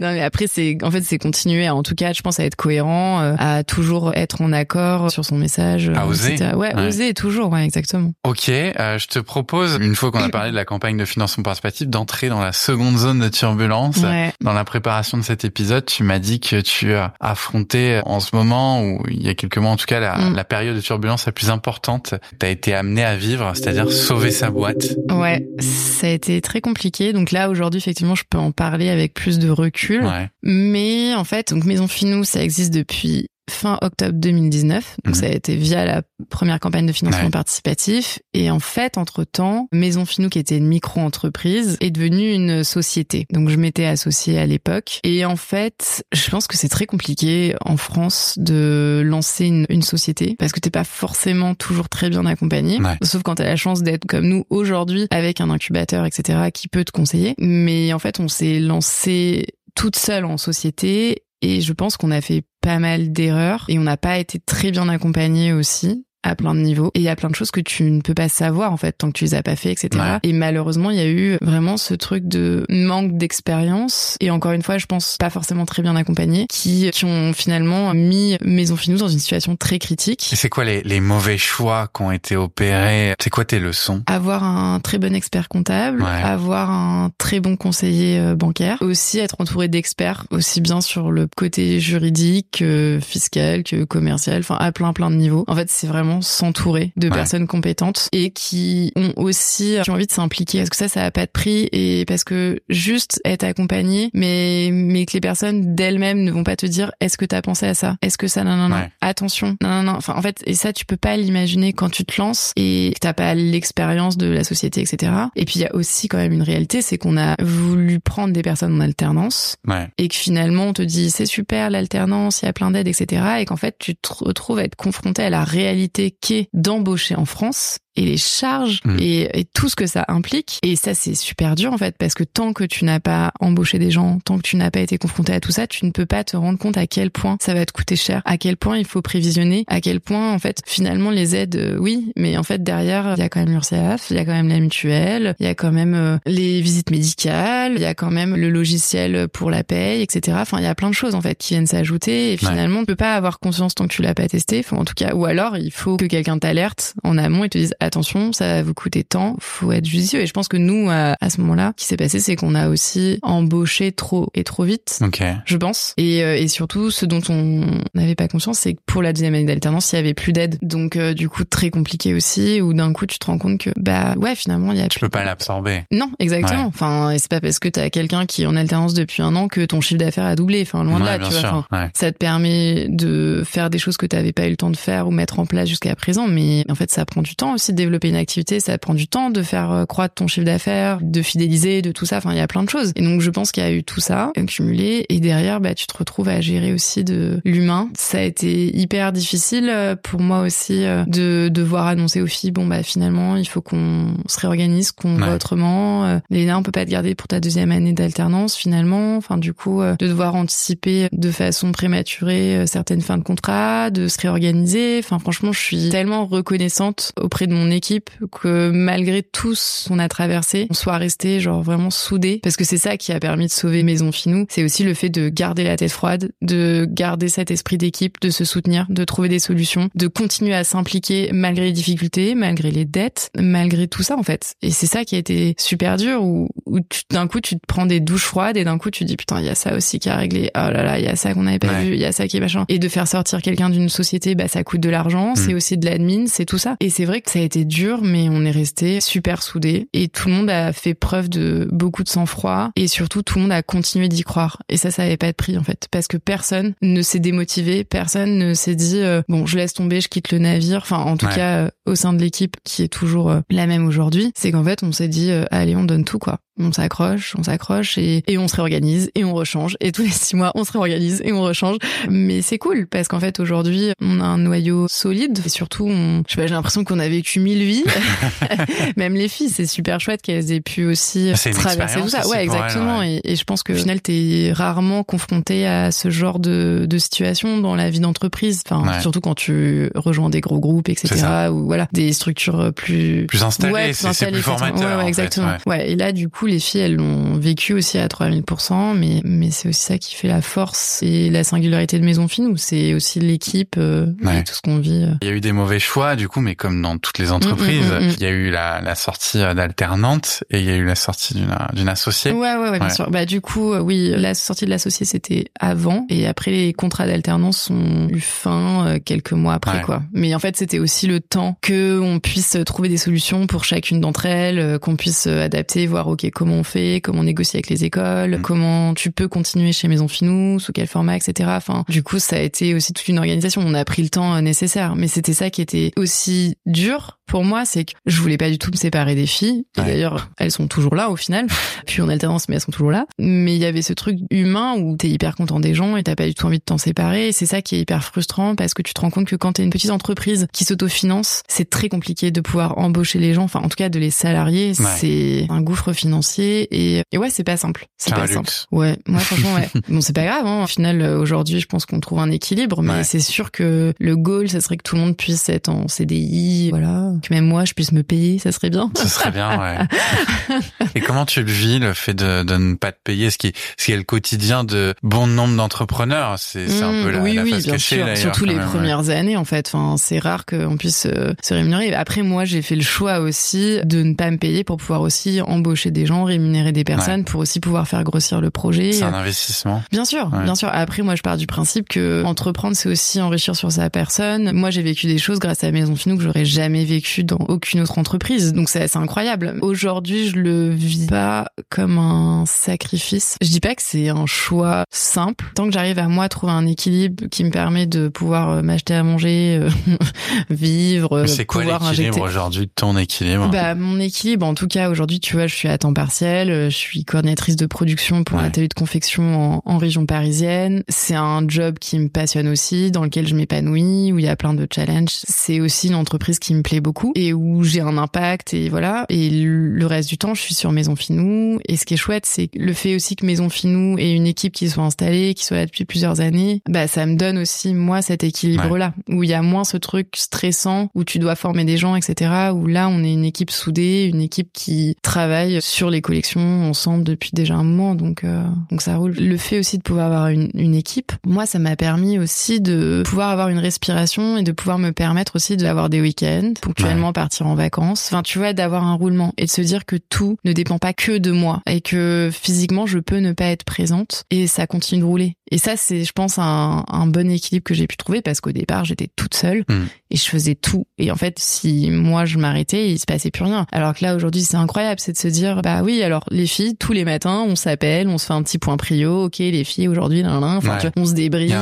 [0.00, 1.68] non, mais après, c'est en fait, c'est continuer.
[1.68, 5.24] En tout cas, je pense à être cohérent, euh, à toujours être en accord sur
[5.24, 5.90] son message.
[5.94, 6.36] À oser.
[6.54, 8.12] Ouais, oser toujours, ouais, exactement.
[8.24, 11.42] Ok, euh, je te propose, une fois qu'on a parlé de la campagne de financement
[11.42, 14.00] participatif, d'entrer dans la seconde zone de turbulence.
[14.40, 18.34] Dans la préparation de cet épisode, tu m'as dit que tu as affronté en ce
[18.34, 20.34] moment, ou il y a quelques mois en tout cas, la, mm.
[20.34, 22.14] la période de turbulence la plus importante.
[22.38, 24.96] Tu as été amené à vivre, c'est-à-dire sauver sa boîte.
[25.10, 27.12] Ouais, ça a été très compliqué.
[27.12, 30.04] Donc là, aujourd'hui, effectivement, je peux en parler avec plus de recul.
[30.42, 34.96] Mais en fait, donc Maison Finou, ça existe depuis fin octobre 2019.
[35.04, 35.20] Donc mhm.
[35.20, 38.18] ça a été via la première campagne de financement participatif.
[38.34, 43.26] Et en fait, entre-temps, Maison Finou, qui était une micro-entreprise, est devenue une société.
[43.32, 45.00] Donc je m'étais associée à l'époque.
[45.04, 49.82] Et en fait, je pense que c'est très compliqué en France de lancer une, une
[49.82, 52.78] société parce que t'es pas forcément toujours très bien accompagné.
[53.02, 56.84] Sauf quand t'as la chance d'être comme nous aujourd'hui avec un incubateur, etc., qui peut
[56.84, 57.34] te conseiller.
[57.38, 62.20] Mais en fait, on s'est lancé toute seule en société et je pense qu'on a
[62.20, 66.54] fait pas mal d'erreurs et on n'a pas été très bien accompagné aussi à plein
[66.54, 66.90] de niveaux.
[66.94, 68.92] Et il y a plein de choses que tu ne peux pas savoir, en fait,
[68.92, 70.18] tant que tu les as pas fait, etc.
[70.22, 74.16] Et malheureusement, il y a eu vraiment ce truc de manque d'expérience.
[74.20, 77.94] Et encore une fois, je pense pas forcément très bien accompagné, qui, qui ont finalement
[77.94, 80.32] mis Maison Finous dans une situation très critique.
[80.32, 83.14] Et c'est quoi les, les mauvais choix qui ont été opérés?
[83.20, 84.02] C'est quoi tes leçons?
[84.06, 89.36] Avoir un très bon expert comptable, avoir un très bon conseiller euh, bancaire, aussi être
[89.38, 92.64] entouré d'experts, aussi bien sur le côté juridique,
[93.00, 95.44] fiscal que commercial, enfin, à plein plein de niveaux.
[95.46, 100.06] En fait, c'est vraiment s'entourer de personnes compétentes et qui ont aussi qui ont envie
[100.06, 103.44] de s'impliquer parce que ça ça a pas de prix et parce que juste être
[103.44, 107.34] accompagné mais mais que les personnes d'elles-mêmes ne vont pas te dire est-ce que tu
[107.34, 107.96] as pensé à ça?
[108.02, 109.56] Est-ce que ça non non non attention.
[109.62, 112.20] Non non non enfin en fait et ça tu peux pas l'imaginer quand tu te
[112.20, 115.74] lances et que t'as pas l'expérience de la société etc et puis il y a
[115.74, 119.56] aussi quand même une réalité c'est qu'on a voulu prendre des personnes en alternance
[119.98, 123.22] et que finalement on te dit c'est super l'alternance il y a plein d'aides etc
[123.40, 127.24] et qu'en fait tu te retrouves à être confronté à la réalité qui d'embaucher en
[127.24, 128.96] France et les charges mm.
[129.00, 130.58] et, et, tout ce que ça implique.
[130.62, 133.78] Et ça, c'est super dur en fait, parce que tant que tu n'as pas embauché
[133.78, 136.06] des gens, tant que tu n'as pas été confronté à tout ça, tu ne peux
[136.06, 138.78] pas te rendre compte à quel point ça va te coûter cher, à quel point
[138.78, 142.42] il faut prévisionner, à quel point en fait finalement les aides, euh, oui, mais en
[142.42, 145.34] fait derrière il y a quand même l'URSSAF, il y a quand même la mutuelle,
[145.40, 148.50] il y a quand même euh, les visites médicales, il y a quand même le
[148.50, 150.36] logiciel pour la paye, etc.
[150.40, 152.86] Enfin, il y a plein de choses en fait qui viennent s'ajouter et finalement tu
[152.86, 154.60] peux pas avoir conscience tant que tu l'as pas testé.
[154.60, 157.58] Enfin, en tout cas, ou alors il faut que quelqu'un t'alerte en amont et te
[157.58, 160.20] dise attention, ça va vous coûter tant, faut être judicieux.
[160.20, 162.68] Et je pense que nous, à, ce moment-là, ce qui s'est passé, c'est qu'on a
[162.68, 165.00] aussi embauché trop et trop vite,
[165.44, 165.94] je pense.
[165.96, 169.34] Et, euh, et surtout, ce dont on n'avait pas conscience, c'est que pour la deuxième
[169.34, 170.58] année d'alternance, il y avait plus d'aide.
[170.62, 173.70] Donc, euh, du coup, très compliqué aussi, où d'un coup, tu te rends compte que,
[173.76, 174.88] bah ouais, finalement, il y a...
[174.88, 175.84] Tu peux pas l'absorber.
[175.90, 176.66] Non, exactement.
[176.66, 179.48] Enfin, et c'est pas parce que t'as quelqu'un qui est en alternance depuis un an
[179.48, 180.62] que ton chiffre d'affaires a doublé.
[180.62, 181.66] Enfin, loin de là, tu vois.
[181.94, 185.08] ça te permet de faire des choses que t'avais pas eu le temps de faire
[185.08, 186.26] ou mettre en place jusqu'à présent.
[186.26, 189.06] Mais en fait, ça prend du temps aussi de développer une activité, ça prend du
[189.06, 192.18] temps de faire euh, croître ton chiffre d'affaires, de fidéliser, de tout ça.
[192.18, 192.92] Enfin, il y a plein de choses.
[192.96, 195.06] Et donc, je pense qu'il y a eu tout ça accumulé.
[195.08, 197.88] Et derrière, bah, tu te retrouves à gérer aussi de l'humain.
[197.96, 202.50] Ça a été hyper difficile euh, pour moi aussi euh, de devoir annoncer aux filles,
[202.50, 206.20] bon, bah, finalement, il faut qu'on se réorganise, qu'on voit autrement.
[206.30, 209.16] Léna, on peut pas te garder pour ta deuxième année d'alternance, finalement.
[209.16, 214.20] Enfin, du coup, de devoir anticiper de façon prématurée certaines fins de contrat, de se
[214.20, 214.98] réorganiser.
[214.98, 219.98] Enfin, franchement, je suis tellement reconnaissante auprès de mon équipe que malgré tout ce qu'on
[219.98, 223.46] a traversé, on soit resté genre vraiment soudés parce que c'est ça qui a permis
[223.46, 224.46] de sauver Maison Finou.
[224.48, 228.30] C'est aussi le fait de garder la tête froide, de garder cet esprit d'équipe, de
[228.30, 232.84] se soutenir, de trouver des solutions, de continuer à s'impliquer malgré les difficultés, malgré les
[232.84, 234.54] dettes, malgré tout ça en fait.
[234.62, 237.86] Et c'est ça qui a été super dur où, où d'un coup tu te prends
[237.86, 239.98] des douches froides et d'un coup tu te dis putain il y a ça aussi
[239.98, 240.50] qui a réglé.
[240.54, 242.28] Oh là là il y a ça qu'on n'avait pas vu, il y a ça
[242.28, 242.64] qui est machin.
[242.68, 245.36] Et de faire sortir quelqu'un d'une société, bah ça coûte de l'argent, mm.
[245.36, 246.76] c'est aussi de l'admin, c'est tout ça.
[246.80, 250.08] Et c'est vrai que ça a été dur, mais on est resté super soudés et
[250.08, 253.52] tout le monde a fait preuve de beaucoup de sang-froid et surtout tout le monde
[253.52, 254.62] a continué d'y croire.
[254.68, 257.84] Et ça, ça avait pas de prix en fait, parce que personne ne s'est démotivé,
[257.84, 260.80] personne ne s'est dit euh, bon, je laisse tomber, je quitte le navire.
[260.82, 263.86] Enfin, en tout cas, euh, au sein de l'équipe qui est toujours euh, la même
[263.86, 266.38] aujourd'hui, c'est qu'en fait, on s'est dit allez, on donne tout quoi.
[266.58, 269.76] On s'accroche, on s'accroche et, et on se réorganise et on rechange.
[269.80, 271.76] Et tous les six mois, on se réorganise et on rechange.
[272.08, 276.22] Mais c'est cool parce qu'en fait, aujourd'hui, on a un noyau solide et surtout, on,
[276.26, 277.84] je sais pas, j'ai l'impression qu'on a vécu mille vies.
[278.96, 282.26] Même les filles, c'est super chouette qu'elles aient pu aussi traverser tout ça.
[282.28, 283.02] Ouais, exactement.
[283.02, 286.98] Et, et, je pense que au final, t'es rarement confronté à ce genre de, de
[286.98, 288.62] situation dans la vie d'entreprise.
[288.68, 291.48] Enfin, surtout quand tu rejoins des gros groupes, etc.
[291.50, 294.98] Ou voilà, des structures plus plus installées, ouais, c'est plus formateur.
[294.98, 295.56] Ouais, exactement.
[295.66, 295.90] ouais.
[295.90, 299.68] Et là, du coup, les filles, elles l'ont vécu aussi à 3000%, mais mais c'est
[299.68, 303.20] aussi ça qui fait la force et la singularité de Maison Fine, où c'est aussi
[303.20, 304.06] l'équipe, euh,
[304.46, 305.04] tout ce qu'on vit.
[305.04, 305.14] Euh.
[305.22, 307.90] Il y a eu des mauvais choix, du coup, mais comme dans toutes les entreprises,
[307.90, 310.76] mm, mm, mm, il y a eu la, la sortie d'alternante et il y a
[310.76, 311.34] eu la sortie
[311.74, 312.32] d'une associée.
[312.32, 313.10] Ouais, ouais, ouais, bien sûr.
[313.10, 317.06] Bah du coup, euh, oui, la sortie de l'associée c'était avant et après les contrats
[317.06, 320.02] d'alternance ont eu fin quelques mois après, quoi.
[320.12, 324.00] Mais en fait, c'était aussi le temps que on puisse trouver des solutions pour chacune
[324.00, 327.84] d'entre elles, qu'on puisse adapter, voir ok comment on fait, comment on négocie avec les
[327.84, 331.48] écoles, comment tu peux continuer chez Maison Finou, sous quel format, etc.
[331.54, 333.62] Enfin, du coup, ça a été aussi toute une organisation.
[333.64, 337.64] On a pris le temps nécessaire, mais c'était ça qui était aussi dur pour moi,
[337.64, 339.64] c'est que je voulais pas du tout me séparer des filles.
[339.76, 341.46] Et d'ailleurs, elles sont toujours là au final.
[341.86, 343.06] Puis en alternance, mais elles sont toujours là.
[343.18, 346.14] Mais il y avait ce truc humain où t'es hyper content des gens et t'as
[346.14, 347.28] pas du tout envie de t'en séparer.
[347.28, 349.54] Et c'est ça qui est hyper frustrant parce que tu te rends compte que quand
[349.54, 353.44] t'es une petite entreprise qui s'autofinance, c'est très compliqué de pouvoir embaucher les gens.
[353.44, 356.68] Enfin, en tout cas, de les salarier, c'est un gouffre financier.
[356.70, 357.86] Et, et ouais, c'est pas simple.
[357.98, 358.50] C'est pas simple.
[358.70, 359.68] Ouais, moi franchement, ouais.
[359.88, 360.46] bon, c'est pas grave.
[360.46, 360.62] Hein.
[360.64, 362.82] Au final, aujourd'hui, je pense qu'on trouve un équilibre.
[362.82, 365.88] Mais c'est sûr que le goal, ça serait que tout le monde puisse être en
[365.88, 368.90] CDI, voilà que même moi je puisse me payer, ça serait bien.
[368.94, 370.58] Ça serait bien, ouais.
[370.94, 373.52] Et comment tu le vis le fait de, de ne pas te payer, ce qui,
[373.76, 377.42] ce qui est le quotidien de bon nombre d'entrepreneurs, c'est un peu la, oui, la
[377.42, 378.16] oui, face bien cachée, sûr.
[378.16, 379.70] Surtout les premières années en fait.
[379.72, 381.92] Enfin, c'est rare qu'on puisse euh, se rémunérer.
[381.94, 385.40] Après, moi, j'ai fait le choix aussi de ne pas me payer pour pouvoir aussi
[385.40, 388.92] embaucher des gens, rémunérer des personnes, pour aussi pouvoir faire grossir le projet.
[388.92, 389.82] C'est un investissement.
[389.90, 390.68] Bien sûr, bien sûr.
[390.72, 394.52] Après, moi, je pars du principe que entreprendre, c'est aussi enrichir sur sa personne.
[394.52, 397.80] Moi, j'ai vécu des choses grâce à Maison Finou que j'aurais jamais vécu dans aucune
[397.80, 398.52] autre entreprise.
[398.52, 399.58] Donc c'est assez incroyable.
[399.62, 403.36] Aujourd'hui, je le vis pas comme un sacrifice.
[403.42, 405.44] Je dis pas que c'est un choix simple.
[405.54, 408.94] Tant que j'arrive à moi trouver un équilibre qui me permet de pouvoir euh, m'acheter
[408.94, 409.70] à manger, euh,
[410.50, 413.50] vivre, c'est quoi l'équilibre aujourd'hui ton équilibre?
[413.50, 416.70] Bah mon équilibre, en tout cas aujourd'hui, tu vois, je suis à temps partiel, euh,
[416.70, 420.82] je suis coordinatrice de production pour un atelier de confection en, en région parisienne.
[420.88, 424.36] C'est un job qui me passionne aussi, dans lequel je m'épanouis, où il y a
[424.36, 425.10] plein de challenges.
[425.10, 429.06] C'est aussi une entreprise qui me plaît beaucoup et où j'ai un impact et voilà.
[429.08, 431.58] Et le reste du temps, je suis sur Maison Finou.
[431.68, 434.52] Et ce qui est chouette, c'est le fait aussi que Maison Finou ait une équipe
[434.52, 436.62] qui soit installée, qui soit là depuis plusieurs années.
[436.68, 440.08] Bah, ça me donne aussi, moi, cet équilibre-là, où il y a moins ce truc
[440.16, 442.50] stressant, où tu dois former des gens, etc.
[442.54, 447.04] Où là, on est une équipe soudée, une équipe qui travaille sur les collections ensemble
[447.04, 447.94] depuis déjà un moment.
[447.94, 449.14] Donc, euh, donc ça roule.
[449.18, 453.02] Le fait aussi de pouvoir avoir une, une équipe, moi, ça m'a permis aussi de
[453.04, 456.52] pouvoir avoir une respiration et de pouvoir me permettre aussi d'avoir des week-ends,
[456.86, 458.08] ponctuellement partir en vacances.
[458.10, 460.92] Enfin, tu vois, d'avoir un roulement et de se dire que tout ne dépend pas
[460.92, 465.00] que de moi et que physiquement, je peux ne pas être présente et ça continue
[465.00, 465.36] de rouler.
[465.52, 468.50] Et ça, c'est, je pense, un, un bon équilibre que j'ai pu trouver parce qu'au
[468.50, 469.84] départ, j'étais toute seule hmm.
[470.10, 470.86] et je faisais tout.
[470.98, 473.66] Et en fait, si moi je m'arrêtais, il se passait plus rien.
[473.70, 476.76] Alors que là, aujourd'hui, c'est incroyable, c'est de se dire, bah oui, alors les filles,
[476.76, 479.26] tous les matins, on s'appelle, on se fait un petit point prio.
[479.26, 481.54] Ok, les filles aujourd'hui, là, là, enfin, on se débriefe.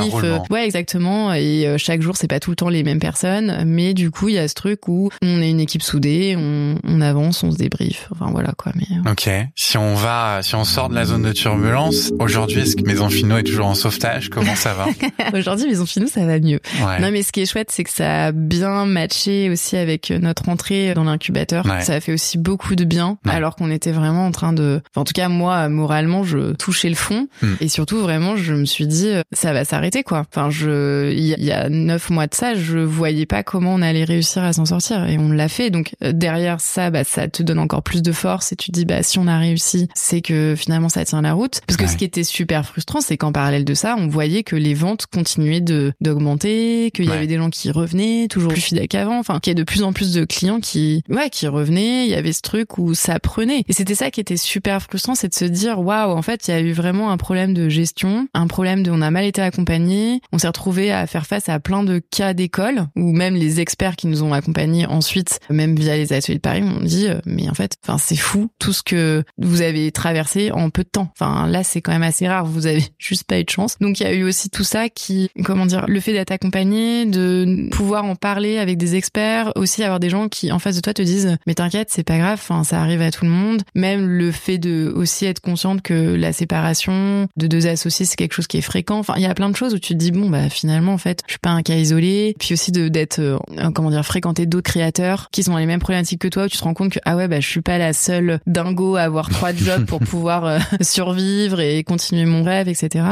[0.51, 1.35] Ouais, exactement.
[1.35, 4.29] Et euh, chaque jour, c'est pas tout le temps les mêmes personnes, mais du coup,
[4.29, 7.51] il y a ce truc où on est une équipe soudée, on, on avance, on
[7.51, 8.09] se débriefe.
[8.13, 8.73] Enfin voilà quoi.
[8.75, 9.11] Mais euh.
[9.11, 9.31] ok.
[9.55, 13.09] Si on va, si on sort de la zone de turbulence, aujourd'hui, est-ce que Maison
[13.09, 14.31] Finot est toujours en sauvetage?
[14.31, 14.87] Comment ça va?
[15.39, 16.61] Aujourd'hui, Maison Finot, ça va mieux.
[17.01, 20.49] Non, mais ce qui est chouette, c'est que ça a bien matché aussi avec notre
[20.49, 21.67] entrée dans l'incubateur.
[21.81, 24.81] Ça a fait aussi beaucoup de bien, alors qu'on était vraiment en train de.
[24.91, 27.55] Enfin, en tout cas, moi, moralement, je touchais le fond, hmm.
[27.61, 30.25] et surtout vraiment, je me suis dit, ça va s'arrêter quoi.
[30.31, 34.05] Enfin, je, il y, a neuf mois de ça, je voyais pas comment on allait
[34.05, 35.71] réussir à s'en sortir, et on l'a fait.
[35.71, 38.73] Donc euh, derrière ça, bah, ça te donne encore plus de force, et tu te
[38.73, 41.61] dis, bah si on a réussi, c'est que finalement ça tient la route.
[41.67, 44.57] Parce que ce qui était super frustrant, c'est qu'en parallèle de ça, on voyait que
[44.57, 48.89] les ventes continuaient de d'augmenter, qu'il y avait des gens qui revenaient, toujours plus fidèles
[48.89, 52.05] qu'avant, enfin qu'il y a de plus en plus de clients qui ouais qui revenaient.
[52.05, 55.15] Il y avait ce truc où ça prenait, et c'était ça qui était super frustrant,
[55.15, 57.69] c'est de se dire waouh, en fait il y a eu vraiment un problème de
[57.69, 61.49] gestion, un problème de on a mal été accompagné, on s'est retrouvé à faire face
[61.49, 65.77] à plein de cas d'école où même les experts qui nous ont accompagnés ensuite, même
[65.77, 68.73] via les ateliers de Paris, on dit, euh, mais en fait, enfin, c'est fou tout
[68.73, 71.11] ce que vous avez traversé en peu de temps.
[71.19, 72.47] Enfin, là, c'est quand même assez rare.
[72.47, 73.77] Vous avez juste pas eu de chance.
[73.81, 77.07] Donc, il y a eu aussi tout ça qui, comment dire, le fait d'être accompagné,
[77.07, 80.81] de pouvoir en parler avec des experts, aussi avoir des gens qui, en face de
[80.81, 82.41] toi, te disent, mais t'inquiète, c'est pas grave.
[82.43, 83.63] Enfin, ça arrive à tout le monde.
[83.75, 88.35] Même le fait de aussi être consciente que la séparation de deux associés, c'est quelque
[88.35, 88.99] chose qui est fréquent.
[88.99, 90.99] Enfin, il y a plein de choses où tu te dis, bon, bah, finalement, en
[90.99, 92.35] fait, je suis pas un cas isolé.
[92.39, 93.39] Puis aussi de d'être, euh,
[93.75, 96.59] comment dire, fréquenter d'autres créateurs qui sont dans les mêmes problématiques que toi, où tu
[96.59, 99.29] te rends compte que, ah ouais, bah, je suis pas la seule dingo à avoir
[99.31, 103.05] trois jobs pour pouvoir euh, survivre et continuer mon rêve, etc.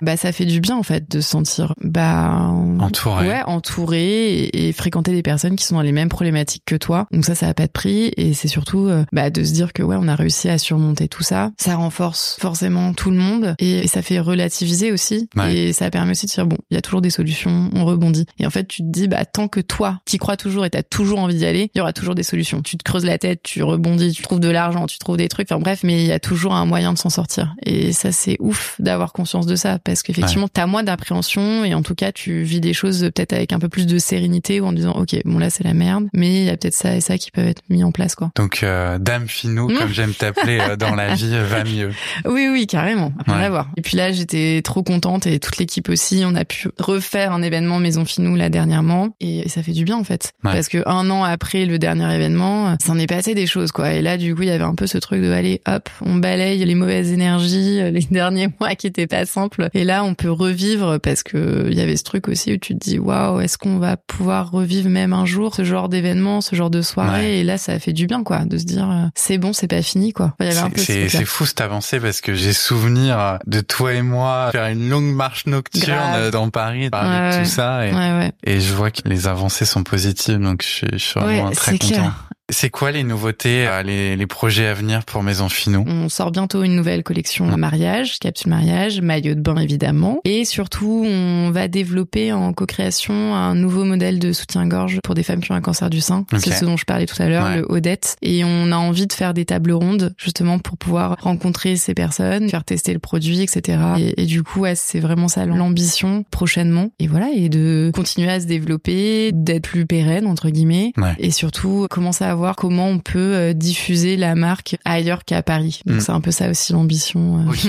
[0.00, 3.26] Bah, ça fait du bien, en fait, de se sentir, bah, entouré.
[3.26, 7.06] Ouais, entouré et, fréquenter des personnes qui sont dans les mêmes problématiques que toi.
[7.10, 9.72] Donc ça, ça a pas de prix et c'est surtout, euh, bah, de se dire
[9.72, 11.50] que, ouais, on a réussi à surmonter tout ça.
[11.58, 15.28] Ça renforce forcément tout le monde et, ça fait relativiser aussi.
[15.48, 18.26] Et ça permet aussi de dire, bon, il y a toujours des solutions, on rebondit.
[18.38, 20.82] Et en fait, tu te dis, bah, tant que toi, qui crois toujours et t'as
[20.82, 22.60] toujours envie d'y aller, il y aura toujours des solutions.
[22.62, 25.50] Tu te creuses la tête, tu rebondis, tu trouves de l'argent, tu trouves des trucs.
[25.50, 27.54] Enfin bref, mais il y a toujours un moyen de s'en sortir.
[27.64, 31.74] Et ça, c'est ouf d'avoir conscience de ça parce qu'effectivement, tu t'as moins d'appréhension et
[31.74, 34.66] en tout cas, tu vis des choses peut-être avec un peu plus de sérénité ou
[34.66, 37.00] en disant, ok, bon là, c'est la merde, mais il y a peut-être ça et
[37.00, 38.30] ça qui peuvent être mis en place, quoi.
[38.36, 41.92] Donc, euh, Dame Finou, comme j'aime t'appeler euh, dans la vie, euh, va mieux.
[42.24, 43.12] Oui, oui, carrément.
[43.26, 43.70] Rien à voir.
[43.76, 46.22] Et puis là, j'étais trop contente et toute l'équipe aussi.
[46.24, 49.96] On a pu refaire un événement Maison Finou là dernièrement et, ça fait du bien
[49.96, 50.32] en fait.
[50.42, 53.92] Parce que un an après le dernier événement, ça en est passé des choses quoi.
[53.92, 56.16] Et là, du coup, il y avait un peu ce truc de aller hop, on
[56.16, 59.68] balaye les mauvaises énergies, les derniers mois qui étaient pas simples.
[59.74, 62.74] Et là, on peut revivre parce que il y avait ce truc aussi où tu
[62.76, 66.56] te dis waouh, est-ce qu'on va pouvoir revivre même un jour ce genre d'événement, ce
[66.56, 67.40] genre de soirée?
[67.40, 69.82] Et là, ça fait du bien quoi, de se dire euh, c'est bon, c'est pas
[69.82, 70.34] fini quoi.
[70.76, 75.14] c'est fou cette avancée parce que j'ai souvenir de toi et moi faire une longue
[75.14, 79.82] marche nocturne dans Paris, parler tout ça et, et, je vois que les avancées sont
[79.82, 82.12] positives donc je, je suis vraiment très content.
[82.50, 86.30] C'est quoi les nouveautés, euh, les, les, projets à venir pour Maison Finaux On sort
[86.30, 91.68] bientôt une nouvelle collection mariage, capsule mariage, maillot de bain évidemment, et surtout on va
[91.68, 95.90] développer en co-création un nouveau modèle de soutien-gorge pour des femmes qui ont un cancer
[95.90, 96.24] du sein.
[96.38, 98.16] C'est ce dont je parlais tout à l'heure, le Odette.
[98.22, 102.48] Et on a envie de faire des tables rondes justement pour pouvoir rencontrer ces personnes,
[102.48, 103.78] faire tester le produit, etc.
[104.16, 106.92] Et, du coup, c'est vraiment ça l'ambition prochainement.
[106.98, 111.86] Et voilà, et de continuer à se développer, d'être plus pérenne entre guillemets, et surtout
[111.90, 115.80] commencer à comment on peut euh, diffuser la marque ailleurs qu'à Paris.
[115.86, 116.00] Donc mm.
[116.00, 117.38] c'est un peu ça aussi l'ambition.
[117.38, 117.50] Euh.
[117.50, 117.68] Ok.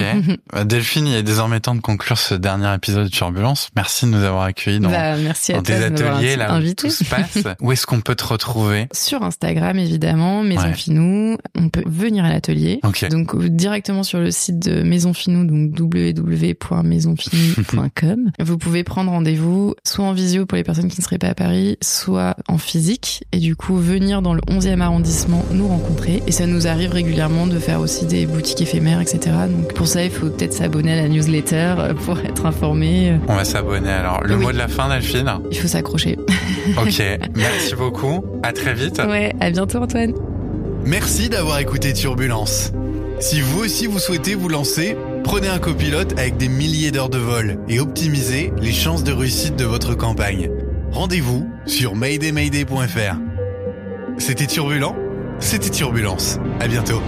[0.51, 3.69] Bah, Delphine, il est désormais temps de conclure ce dernier épisode de Turbulence.
[3.75, 7.37] Merci de nous avoir accueillis dans, bah, merci tes ateliers, là où tout se passe.
[7.61, 8.87] où est-ce qu'on peut te retrouver?
[8.93, 11.37] Sur Instagram, évidemment, Maison Finou.
[11.55, 12.79] On peut venir à l'atelier.
[13.09, 18.31] Donc euh, directement sur le site de Maison Finou, donc www.maisonfinou.com.
[18.39, 21.35] Vous pouvez prendre rendez-vous soit en visio pour les personnes qui ne seraient pas à
[21.35, 23.23] Paris, soit en physique.
[23.31, 26.21] Et du coup, venir dans le 11e arrondissement nous rencontrer.
[26.27, 29.35] Et ça nous arrive régulièrement de faire aussi des boutiques éphémères, etc.
[29.49, 33.19] Donc pour ça, il faut peut-être s'abonner à la newsletter euh, pour être informé.
[33.27, 34.23] On va s'abonner alors.
[34.23, 35.31] Le mot de la fin, Delphine?
[35.51, 36.17] Il faut s'accrocher.
[36.77, 37.03] ok,
[37.35, 38.23] merci beaucoup.
[38.43, 39.01] À très vite.
[39.07, 40.13] Ouais, à bientôt Antoine.
[40.85, 42.71] Merci d'avoir écouté Turbulence.
[43.19, 47.17] Si vous aussi vous souhaitez vous lancer, prenez un copilote avec des milliers d'heures de
[47.17, 50.49] vol et optimisez les chances de réussite de votre campagne.
[50.91, 53.38] Rendez-vous sur maydaymayday.fr.
[54.19, 54.95] C'était turbulent
[55.39, 56.39] C'était Turbulence.
[56.59, 57.01] À bientôt.